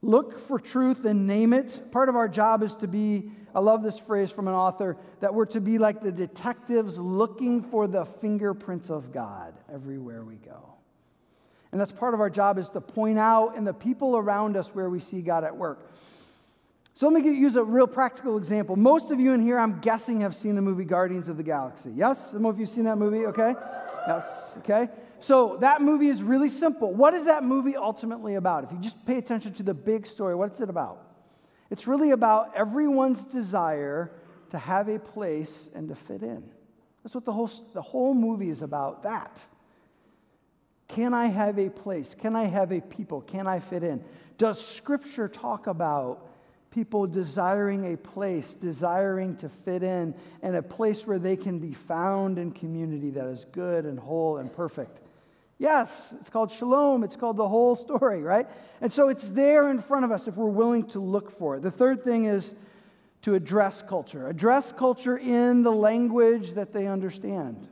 look 0.01 0.39
for 0.39 0.59
truth, 0.59 1.05
and 1.05 1.27
name 1.27 1.53
it. 1.53 1.83
Part 1.93 2.09
of 2.09 2.17
our 2.17 2.27
job 2.27 2.63
is 2.63 2.75
to 2.77 2.89
be, 2.89 3.31
I 3.55 3.61
love 3.61 3.83
this 3.83 3.99
phrase 3.99 4.31
from 4.31 4.49
an 4.49 4.55
author, 4.55 4.97
that 5.21 5.35
we're 5.35 5.45
to 5.47 5.61
be 5.61 5.77
like 5.77 6.01
the 6.01 6.11
detectives 6.13 6.99
looking 6.99 7.63
for 7.63 7.87
the 7.87 8.07
fingerprints 8.07 8.89
of 8.89 9.13
God 9.13 9.53
everywhere 9.71 10.25
we 10.25 10.37
go. 10.37 10.75
And 11.73 11.81
that's 11.81 11.93
part 11.93 12.15
of 12.15 12.21
our 12.21 12.31
job 12.31 12.57
is 12.59 12.71
to 12.71 12.81
point 12.81 13.19
out 13.19 13.57
in 13.57 13.65
the 13.65 13.75
people 13.75 14.17
around 14.17 14.57
us 14.57 14.75
where 14.75 14.89
we 14.89 15.01
see 15.01 15.21
God 15.21 15.45
at 15.45 15.55
work. 15.55 15.91
So 16.95 17.09
let 17.09 17.23
me 17.23 17.31
use 17.31 17.57
a 17.57 17.65
real 17.65 17.87
practical 17.87 18.37
example. 18.37 18.77
Most 18.77 19.11
of 19.11 19.19
you 19.19 19.33
in 19.33 19.41
here, 19.41 19.59
I'm 19.59 19.81
guessing, 19.81 20.21
have 20.21 20.35
seen 20.35 20.55
the 20.55 20.63
movie 20.63 20.85
Guardians 20.85 21.29
of 21.29 21.37
the 21.37 21.43
Galaxy. 21.43 21.91
Yes? 21.95 22.33
Some 22.33 22.45
of 22.45 22.59
you 22.59 22.65
have 22.65 22.71
seen 22.71 22.85
that 22.85 22.99
movie? 22.99 23.27
Okay. 23.27 23.55
Yes. 24.07 24.55
Okay. 24.59 24.89
So 25.21 25.57
that 25.61 25.81
movie 25.81 26.09
is 26.09 26.23
really 26.23 26.49
simple. 26.49 26.93
What 26.93 27.15
is 27.15 27.27
that 27.27 27.45
movie 27.45 27.77
ultimately 27.77 28.35
about? 28.35 28.65
If 28.65 28.73
you 28.73 28.79
just 28.79 29.05
pay 29.07 29.17
attention 29.17 29.55
to 29.55 29.63
the 29.63 29.73
big 29.73 30.07
story, 30.07 30.35
what's 30.35 30.61
it 30.61 30.69
about? 30.69 31.07
It's 31.71 31.87
really 31.87 32.11
about 32.11 32.55
everyone's 32.55 33.25
desire 33.25 34.13
to 34.51 34.59
have 34.59 34.89
a 34.89 34.99
place 34.99 35.69
and 35.75 35.89
to 35.89 35.95
fit 35.95 36.23
in. 36.23 36.45
That's 37.03 37.15
what 37.15 37.25
the 37.25 37.33
whole, 37.33 37.51
the 37.73 37.81
whole 37.81 38.15
movie 38.15 38.51
is 38.51 38.61
about 38.61 39.05
that. 39.05 39.43
Can 40.89 41.15
I 41.15 41.27
have 41.27 41.59
a 41.59 41.71
place? 41.71 42.15
Can 42.15 42.37
I 42.37 42.45
have 42.45 42.71
a 42.71 42.83
people? 42.83 43.23
Can 43.23 43.47
I 43.47 43.61
fit 43.61 43.83
in? 43.83 44.05
Does 44.37 44.63
Scripture 44.63 45.29
talk 45.29 45.67
about 45.67 46.29
people 46.73 47.07
desiring 47.07 47.93
a 47.93 47.97
place, 47.97 48.55
desiring 48.55 49.37
to 49.37 49.49
fit 49.49 49.85
in, 49.85 50.15
and 50.43 50.57
a 50.57 50.63
place 50.63 51.07
where 51.07 51.19
they 51.19 51.37
can 51.37 51.61
be 51.61 51.73
found 51.73 52.39
in 52.39 52.51
community 52.51 53.11
that 53.11 53.27
is 53.27 53.47
good 53.53 53.85
and 53.85 54.01
whole 54.01 54.39
and 54.39 54.53
perfect? 54.53 54.99
Yes, 55.59 56.13
it's 56.21 56.29
called 56.29 56.51
shalom. 56.51 57.05
It's 57.05 57.15
called 57.15 57.37
the 57.37 57.47
whole 57.47 57.77
story, 57.77 58.23
right? 58.23 58.49
And 58.81 58.93
so 58.93 59.09
it's 59.11 59.29
there 59.29 59.71
in 59.71 59.81
front 59.81 60.05
of 60.05 60.11
us 60.11 60.27
if 60.27 60.37
we're 60.37 60.47
willing 60.47 60.87
to 60.89 60.99
look 60.99 61.31
for 61.31 61.57
it. 61.57 61.63
The 61.63 61.71
third 61.71 62.03
thing 62.03 62.25
is 62.25 62.55
to 63.23 63.35
address 63.35 63.83
culture. 63.83 64.29
Address 64.29 64.73
culture 64.73 65.17
in 65.17 65.63
the 65.63 65.71
language 65.71 66.55
that 66.55 66.73
they 66.73 66.89
understand. 66.89 67.69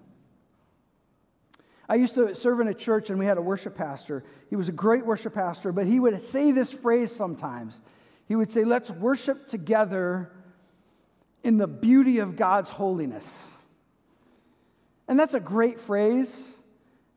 I 1.89 1.97
used 1.97 2.15
to 2.15 2.37
serve 2.37 2.61
in 2.61 2.69
a 2.69 2.75
church 2.75 3.11
and 3.11 3.19
we 3.19 3.27
had 3.27 3.39
a 3.39 3.43
worship 3.43 3.75
pastor. 3.75 4.23
He 4.49 4.55
was 4.55 4.69
a 4.69 4.73
great 4.73 5.05
worship 5.05 5.35
pastor, 5.35 5.73
but 5.73 5.89
he 5.89 5.99
would 5.99 6.23
say 6.23 6.53
this 6.53 6.71
phrase 6.71 7.11
sometimes. 7.11 7.81
He 8.31 8.37
would 8.37 8.53
say, 8.53 8.63
Let's 8.63 8.93
worship 8.93 9.49
together 9.49 10.31
in 11.43 11.59
the 11.59 11.67
beauty 11.67 12.21
of 12.21 12.37
God's 12.37 12.71
holiness. 12.71 13.51
And 15.09 15.19
that's 15.19 15.35
a 15.35 15.41
great 15.41 15.81
phrase. 15.81 16.55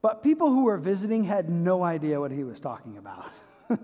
But 0.02 0.24
people 0.24 0.50
who 0.50 0.64
were 0.64 0.80
visiting 0.80 1.24
had 1.24 1.52
no 1.52 1.84
idea 1.84 2.20
what 2.20 2.32
he 2.32 2.44
was 2.44 2.60
talking 2.60 2.98
about. 2.98 3.32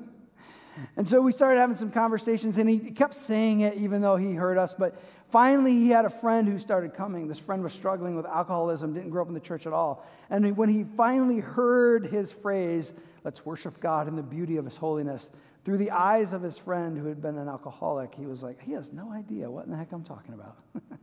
and 0.98 1.08
so 1.08 1.22
we 1.22 1.32
started 1.32 1.60
having 1.60 1.78
some 1.78 1.92
conversations, 1.92 2.58
and 2.58 2.68
he 2.68 2.80
kept 2.80 3.14
saying 3.14 3.60
it 3.60 3.76
even 3.76 4.02
though 4.02 4.16
he 4.16 4.34
heard 4.34 4.58
us. 4.58 4.74
But 4.74 5.00
finally, 5.28 5.74
he 5.74 5.90
had 5.90 6.06
a 6.06 6.10
friend 6.10 6.48
who 6.48 6.58
started 6.58 6.96
coming. 6.96 7.28
This 7.28 7.38
friend 7.38 7.62
was 7.62 7.74
struggling 7.74 8.16
with 8.16 8.26
alcoholism, 8.26 8.96
didn't 8.96 9.12
grow 9.12 9.22
up 9.22 9.28
in 9.28 9.36
the 9.36 9.40
church 9.40 9.68
at 9.68 9.74
all. 9.74 10.04
And 10.32 10.58
when 10.58 10.70
he 10.70 10.84
finally 10.98 11.42
heard 11.42 12.08
his 12.08 12.32
phrase, 12.32 12.92
let's 13.24 13.46
worship 13.46 13.80
God 13.80 14.08
in 14.08 14.16
the 14.16 14.24
beauty 14.24 14.58
of 14.58 14.66
his 14.66 14.78
holiness, 14.78 15.30
through 15.66 15.78
the 15.78 15.92
eyes 15.92 16.34
of 16.34 16.42
his 16.42 16.58
friend 16.58 16.98
who 16.98 17.08
had 17.08 17.22
been 17.22 17.38
an 17.38 17.48
alcoholic, 17.48 18.16
he 18.16 18.26
was 18.26 18.42
like, 18.42 18.62
he 18.62 18.72
has 18.74 18.94
no 18.94 19.12
idea 19.12 19.50
what 19.50 19.66
in 19.66 19.72
the 19.72 19.78
heck 19.78 19.92
I'm 19.92 20.04
talking 20.04 20.34
about. 20.34 20.58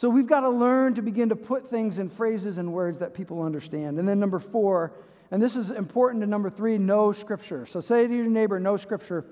So 0.00 0.08
we've 0.08 0.26
got 0.26 0.40
to 0.40 0.48
learn 0.48 0.94
to 0.94 1.02
begin 1.02 1.28
to 1.28 1.36
put 1.36 1.68
things 1.68 1.98
in 1.98 2.08
phrases 2.08 2.56
and 2.56 2.72
words 2.72 3.00
that 3.00 3.12
people 3.12 3.42
understand. 3.42 3.98
And 3.98 4.08
then 4.08 4.18
number 4.18 4.38
four, 4.38 4.94
and 5.30 5.42
this 5.42 5.56
is 5.56 5.70
important 5.70 6.22
to 6.22 6.26
number 6.26 6.48
three, 6.48 6.78
know 6.78 7.12
scripture. 7.12 7.66
So 7.66 7.82
say 7.82 8.06
to 8.06 8.16
your 8.16 8.24
neighbor, 8.24 8.58
know 8.58 8.78
scripture. 8.78 9.26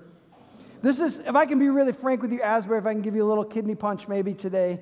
This 0.83 0.99
is, 0.99 1.17
if 1.17 1.35
I 1.35 1.47
can 1.47 1.57
be 1.57 1.69
really 1.69 1.91
frank 1.91 2.21
with 2.21 2.31
you, 2.31 2.43
Asbury, 2.43 2.77
if 2.77 2.85
I 2.85 2.93
can 2.93 3.01
give 3.01 3.15
you 3.15 3.25
a 3.25 3.27
little 3.27 3.45
kidney 3.45 3.73
punch 3.73 4.07
maybe 4.07 4.35
today, 4.35 4.79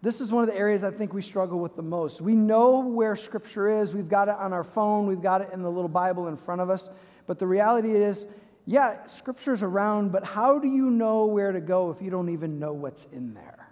this 0.00 0.22
is 0.22 0.32
one 0.32 0.42
of 0.42 0.48
the 0.48 0.56
areas 0.56 0.84
I 0.84 0.90
think 0.90 1.12
we 1.12 1.20
struggle 1.20 1.58
with 1.58 1.76
the 1.76 1.82
most. 1.82 2.22
We 2.22 2.34
know 2.34 2.80
where 2.80 3.14
scripture 3.14 3.82
is, 3.82 3.92
we've 3.92 4.08
got 4.08 4.28
it 4.28 4.36
on 4.36 4.54
our 4.54 4.64
phone, 4.64 5.06
we've 5.06 5.20
got 5.20 5.42
it 5.42 5.50
in 5.52 5.60
the 5.60 5.70
little 5.70 5.90
Bible 5.90 6.28
in 6.28 6.36
front 6.36 6.62
of 6.62 6.70
us. 6.70 6.88
But 7.28 7.38
the 7.38 7.46
reality 7.46 7.94
is, 7.94 8.26
yeah, 8.66 9.06
scripture's 9.06 9.62
around, 9.62 10.10
but 10.10 10.24
how 10.24 10.58
do 10.58 10.66
you 10.66 10.90
know 10.90 11.26
where 11.26 11.52
to 11.52 11.60
go 11.60 11.90
if 11.90 12.02
you 12.02 12.10
don't 12.10 12.30
even 12.30 12.58
know 12.58 12.72
what's 12.72 13.04
in 13.12 13.34
there? 13.34 13.68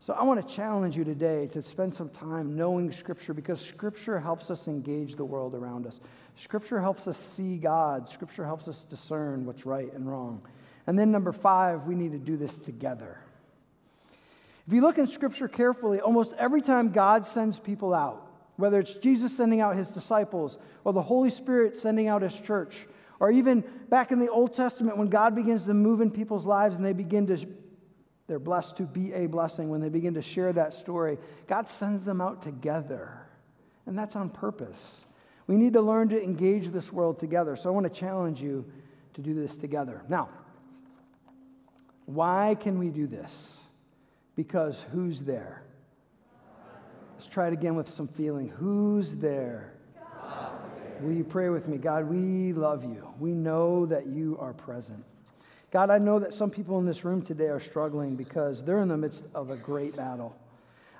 So 0.00 0.12
I 0.12 0.24
want 0.24 0.46
to 0.46 0.54
challenge 0.54 0.96
you 0.96 1.04
today 1.04 1.46
to 1.52 1.62
spend 1.62 1.94
some 1.94 2.08
time 2.08 2.56
knowing 2.56 2.90
Scripture 2.90 3.32
because 3.32 3.60
Scripture 3.60 4.18
helps 4.18 4.50
us 4.50 4.66
engage 4.66 5.14
the 5.14 5.24
world 5.24 5.54
around 5.54 5.86
us. 5.86 6.00
Scripture 6.34 6.80
helps 6.80 7.06
us 7.06 7.16
see 7.16 7.56
God. 7.56 8.08
Scripture 8.08 8.44
helps 8.44 8.66
us 8.66 8.82
discern 8.82 9.46
what's 9.46 9.64
right 9.64 9.92
and 9.94 10.10
wrong. 10.10 10.42
And 10.88 10.98
then, 10.98 11.12
number 11.12 11.30
five, 11.30 11.84
we 11.84 11.94
need 11.94 12.10
to 12.10 12.18
do 12.18 12.36
this 12.36 12.58
together. 12.58 13.20
If 14.66 14.72
you 14.72 14.80
look 14.80 14.98
in 14.98 15.06
Scripture 15.06 15.46
carefully, 15.46 16.00
almost 16.00 16.34
every 16.36 16.62
time 16.62 16.90
God 16.90 17.24
sends 17.24 17.60
people 17.60 17.94
out, 17.94 18.31
whether 18.62 18.78
it's 18.78 18.94
Jesus 18.94 19.36
sending 19.36 19.60
out 19.60 19.74
his 19.74 19.88
disciples 19.88 20.56
or 20.84 20.92
the 20.92 21.02
Holy 21.02 21.30
Spirit 21.30 21.76
sending 21.76 22.06
out 22.06 22.22
his 22.22 22.38
church, 22.38 22.86
or 23.18 23.28
even 23.32 23.64
back 23.88 24.12
in 24.12 24.20
the 24.20 24.28
Old 24.28 24.54
Testament 24.54 24.96
when 24.96 25.08
God 25.08 25.34
begins 25.34 25.64
to 25.64 25.74
move 25.74 26.00
in 26.00 26.12
people's 26.12 26.46
lives 26.46 26.76
and 26.76 26.84
they 26.84 26.92
begin 26.92 27.26
to 27.26 27.44
they're 28.28 28.38
blessed 28.38 28.76
to 28.76 28.84
be 28.84 29.12
a 29.14 29.26
blessing 29.26 29.68
when 29.68 29.80
they 29.80 29.88
begin 29.88 30.14
to 30.14 30.22
share 30.22 30.52
that 30.52 30.74
story. 30.74 31.18
God 31.48 31.68
sends 31.68 32.04
them 32.04 32.20
out 32.20 32.40
together, 32.40 33.26
and 33.84 33.98
that's 33.98 34.14
on 34.14 34.30
purpose. 34.30 35.06
We 35.48 35.56
need 35.56 35.72
to 35.72 35.80
learn 35.80 36.10
to 36.10 36.22
engage 36.22 36.68
this 36.68 36.92
world 36.92 37.18
together. 37.18 37.56
So 37.56 37.68
I 37.68 37.72
want 37.72 37.92
to 37.92 38.00
challenge 38.00 38.40
you 38.40 38.64
to 39.14 39.20
do 39.20 39.34
this 39.34 39.56
together. 39.56 40.04
Now, 40.08 40.28
why 42.06 42.56
can 42.60 42.78
we 42.78 42.90
do 42.90 43.08
this? 43.08 43.56
Because 44.36 44.84
who's 44.92 45.22
there? 45.22 45.61
Let's 47.22 47.32
try 47.32 47.46
it 47.46 47.52
again 47.52 47.76
with 47.76 47.88
some 47.88 48.08
feeling. 48.08 48.48
Who's 48.48 49.14
there? 49.14 49.74
Will 51.00 51.12
you 51.12 51.22
pray 51.22 51.50
with 51.50 51.68
me? 51.68 51.78
God, 51.78 52.10
we 52.10 52.52
love 52.52 52.82
you. 52.82 53.06
We 53.20 53.30
know 53.30 53.86
that 53.86 54.08
you 54.08 54.36
are 54.40 54.52
present. 54.52 55.04
God, 55.70 55.88
I 55.88 55.98
know 55.98 56.18
that 56.18 56.34
some 56.34 56.50
people 56.50 56.80
in 56.80 56.84
this 56.84 57.04
room 57.04 57.22
today 57.22 57.46
are 57.46 57.60
struggling 57.60 58.16
because 58.16 58.64
they're 58.64 58.80
in 58.80 58.88
the 58.88 58.96
midst 58.96 59.26
of 59.36 59.50
a 59.52 59.56
great 59.58 59.94
battle. 59.94 60.36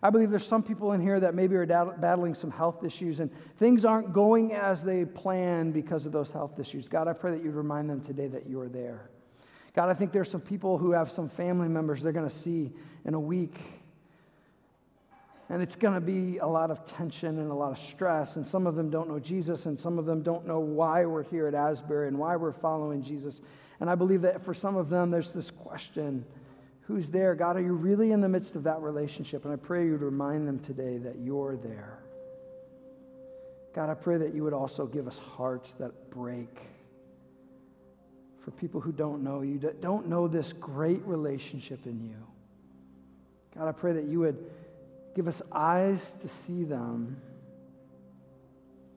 I 0.00 0.10
believe 0.10 0.30
there's 0.30 0.46
some 0.46 0.62
people 0.62 0.92
in 0.92 1.00
here 1.00 1.18
that 1.18 1.34
maybe 1.34 1.56
are 1.56 1.66
battling 1.66 2.34
some 2.34 2.52
health 2.52 2.84
issues 2.84 3.18
and 3.18 3.28
things 3.56 3.84
aren't 3.84 4.12
going 4.12 4.52
as 4.52 4.84
they 4.84 5.04
planned 5.04 5.74
because 5.74 6.06
of 6.06 6.12
those 6.12 6.30
health 6.30 6.56
issues. 6.60 6.88
God, 6.88 7.08
I 7.08 7.14
pray 7.14 7.32
that 7.32 7.42
you'd 7.42 7.56
remind 7.56 7.90
them 7.90 8.00
today 8.00 8.28
that 8.28 8.48
you're 8.48 8.68
there. 8.68 9.10
God, 9.74 9.88
I 9.88 9.94
think 9.94 10.12
there's 10.12 10.30
some 10.30 10.40
people 10.40 10.78
who 10.78 10.92
have 10.92 11.10
some 11.10 11.28
family 11.28 11.66
members 11.66 12.00
they're 12.00 12.12
going 12.12 12.28
to 12.28 12.32
see 12.32 12.70
in 13.04 13.14
a 13.14 13.20
week. 13.20 13.58
And 15.52 15.60
it's 15.60 15.76
going 15.76 15.92
to 15.92 16.00
be 16.00 16.38
a 16.38 16.46
lot 16.46 16.70
of 16.70 16.86
tension 16.86 17.38
and 17.38 17.50
a 17.50 17.54
lot 17.54 17.72
of 17.72 17.78
stress. 17.78 18.36
And 18.36 18.48
some 18.48 18.66
of 18.66 18.74
them 18.74 18.88
don't 18.88 19.06
know 19.06 19.18
Jesus, 19.18 19.66
and 19.66 19.78
some 19.78 19.98
of 19.98 20.06
them 20.06 20.22
don't 20.22 20.46
know 20.46 20.60
why 20.60 21.04
we're 21.04 21.24
here 21.24 21.46
at 21.46 21.54
Asbury 21.54 22.08
and 22.08 22.16
why 22.16 22.36
we're 22.36 22.54
following 22.54 23.02
Jesus. 23.02 23.42
And 23.78 23.90
I 23.90 23.94
believe 23.94 24.22
that 24.22 24.40
for 24.40 24.54
some 24.54 24.76
of 24.76 24.88
them, 24.88 25.10
there's 25.10 25.34
this 25.34 25.50
question 25.50 26.24
who's 26.86 27.10
there? 27.10 27.34
God, 27.34 27.56
are 27.56 27.60
you 27.60 27.74
really 27.74 28.12
in 28.12 28.22
the 28.22 28.30
midst 28.30 28.56
of 28.56 28.62
that 28.62 28.80
relationship? 28.80 29.44
And 29.44 29.52
I 29.52 29.56
pray 29.56 29.84
you'd 29.84 30.00
remind 30.00 30.48
them 30.48 30.58
today 30.58 30.96
that 30.98 31.18
you're 31.18 31.56
there. 31.56 31.98
God, 33.74 33.90
I 33.90 33.94
pray 33.94 34.16
that 34.16 34.34
you 34.34 34.44
would 34.44 34.54
also 34.54 34.86
give 34.86 35.06
us 35.06 35.18
hearts 35.18 35.74
that 35.74 36.10
break 36.10 36.60
for 38.40 38.52
people 38.52 38.80
who 38.80 38.90
don't 38.90 39.22
know 39.22 39.42
you, 39.42 39.58
that 39.58 39.82
don't 39.82 40.08
know 40.08 40.28
this 40.28 40.54
great 40.54 41.04
relationship 41.04 41.86
in 41.86 42.02
you. 42.02 42.16
God, 43.54 43.68
I 43.68 43.72
pray 43.72 43.92
that 43.92 44.04
you 44.04 44.20
would 44.20 44.50
give 45.14 45.28
us 45.28 45.42
eyes 45.52 46.14
to 46.14 46.28
see 46.28 46.64
them 46.64 47.20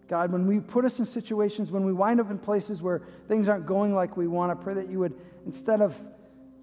God, 0.08 0.32
when 0.32 0.46
we 0.46 0.60
put 0.60 0.86
us 0.86 1.00
in 1.00 1.06
situations, 1.06 1.72
when 1.72 1.84
we 1.84 1.94
wind 1.94 2.20
up 2.20 2.30
in 2.30 2.38
places 2.38 2.82
where 2.82 3.02
things 3.28 3.48
aren't 3.48 3.66
going 3.66 3.96
like 3.96 4.16
we 4.16 4.28
want, 4.28 4.52
I 4.52 4.56
pray 4.56 4.76
that 4.76 4.90
you 4.90 5.00
would, 5.00 5.16
instead 5.46 5.82
of 5.82 6.00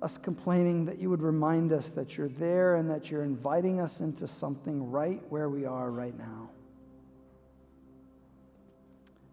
us 0.00 0.16
complaining, 0.16 0.84
that 0.86 0.98
you 0.98 1.10
would 1.10 1.22
remind 1.22 1.72
us 1.72 1.88
that 1.90 2.16
you're 2.16 2.28
there 2.28 2.76
and 2.76 2.90
that 2.90 3.10
you're 3.10 3.24
inviting 3.24 3.80
us 3.80 4.00
into 4.00 4.28
something 4.28 4.90
right 4.90 5.20
where 5.28 5.48
we 5.48 5.64
are 5.64 5.90
right 5.90 6.16
now. 6.16 6.50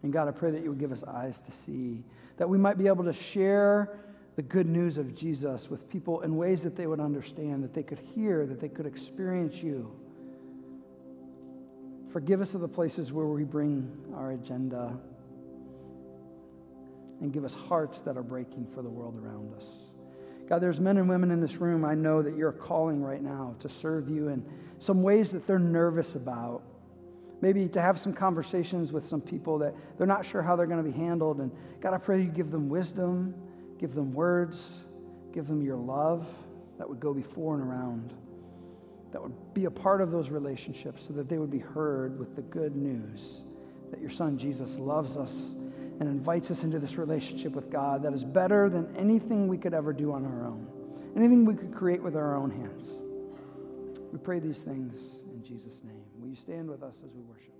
And 0.02 0.12
God, 0.12 0.28
I 0.28 0.32
pray 0.32 0.50
that 0.52 0.62
you 0.62 0.70
would 0.70 0.80
give 0.80 0.92
us 0.92 1.04
eyes 1.04 1.40
to 1.42 1.52
see, 1.52 2.02
that 2.36 2.48
we 2.48 2.58
might 2.58 2.78
be 2.78 2.88
able 2.88 3.04
to 3.04 3.12
share 3.12 3.96
the 4.34 4.42
good 4.42 4.66
news 4.66 4.96
of 4.96 5.14
Jesus 5.14 5.70
with 5.70 5.88
people 5.88 6.22
in 6.22 6.36
ways 6.36 6.62
that 6.62 6.74
they 6.74 6.86
would 6.86 7.00
understand, 7.00 7.62
that 7.62 7.74
they 7.74 7.82
could 7.82 7.98
hear, 7.98 8.46
that 8.46 8.60
they 8.60 8.68
could 8.68 8.86
experience 8.86 9.62
you. 9.62 9.92
Forgive 12.12 12.40
us 12.40 12.54
of 12.54 12.60
the 12.60 12.68
places 12.68 13.12
where 13.12 13.26
we 13.26 13.44
bring 13.44 13.88
our 14.16 14.32
agenda. 14.32 14.98
And 17.20 17.32
give 17.32 17.44
us 17.44 17.54
hearts 17.54 18.00
that 18.02 18.16
are 18.16 18.22
breaking 18.22 18.66
for 18.66 18.82
the 18.82 18.88
world 18.88 19.16
around 19.22 19.54
us. 19.54 19.70
God, 20.48 20.60
there's 20.60 20.80
men 20.80 20.96
and 20.96 21.08
women 21.08 21.30
in 21.30 21.40
this 21.40 21.56
room 21.56 21.84
I 21.84 21.94
know 21.94 22.22
that 22.22 22.34
you're 22.34 22.50
calling 22.50 23.02
right 23.02 23.22
now 23.22 23.54
to 23.60 23.68
serve 23.68 24.08
you 24.08 24.28
in 24.28 24.44
some 24.78 25.02
ways 25.02 25.30
that 25.32 25.46
they're 25.46 25.58
nervous 25.58 26.14
about. 26.16 26.62
Maybe 27.42 27.68
to 27.68 27.80
have 27.80 27.98
some 28.00 28.12
conversations 28.12 28.90
with 28.92 29.06
some 29.06 29.20
people 29.20 29.58
that 29.58 29.74
they're 29.96 30.06
not 30.06 30.26
sure 30.26 30.42
how 30.42 30.56
they're 30.56 30.66
going 30.66 30.82
to 30.82 30.90
be 30.90 30.96
handled. 30.96 31.38
And 31.38 31.52
God, 31.80 31.94
I 31.94 31.98
pray 31.98 32.22
you 32.22 32.28
give 32.28 32.50
them 32.50 32.68
wisdom, 32.68 33.34
give 33.78 33.94
them 33.94 34.12
words, 34.12 34.80
give 35.32 35.46
them 35.46 35.62
your 35.62 35.76
love 35.76 36.26
that 36.78 36.88
would 36.88 37.00
go 37.00 37.14
before 37.14 37.54
and 37.54 37.62
around 37.62 38.12
that 39.12 39.22
would 39.22 39.54
be 39.54 39.64
a 39.64 39.70
part 39.70 40.00
of 40.00 40.10
those 40.10 40.30
relationships 40.30 41.06
so 41.06 41.12
that 41.14 41.28
they 41.28 41.38
would 41.38 41.50
be 41.50 41.58
heard 41.58 42.18
with 42.18 42.36
the 42.36 42.42
good 42.42 42.76
news 42.76 43.44
that 43.90 44.00
your 44.00 44.10
son 44.10 44.38
Jesus 44.38 44.78
loves 44.78 45.16
us 45.16 45.54
and 45.98 46.08
invites 46.08 46.50
us 46.50 46.64
into 46.64 46.78
this 46.78 46.96
relationship 46.96 47.52
with 47.52 47.70
God 47.70 48.02
that 48.04 48.12
is 48.12 48.24
better 48.24 48.68
than 48.68 48.94
anything 48.96 49.48
we 49.48 49.58
could 49.58 49.74
ever 49.74 49.92
do 49.92 50.12
on 50.12 50.24
our 50.24 50.46
own, 50.46 50.66
anything 51.16 51.44
we 51.44 51.54
could 51.54 51.74
create 51.74 52.02
with 52.02 52.16
our 52.16 52.36
own 52.36 52.50
hands. 52.50 52.90
We 54.12 54.18
pray 54.18 54.38
these 54.38 54.62
things 54.62 55.16
in 55.32 55.44
Jesus' 55.44 55.82
name. 55.84 56.02
Will 56.18 56.28
you 56.28 56.36
stand 56.36 56.70
with 56.70 56.82
us 56.82 57.00
as 57.04 57.12
we 57.14 57.22
worship? 57.22 57.59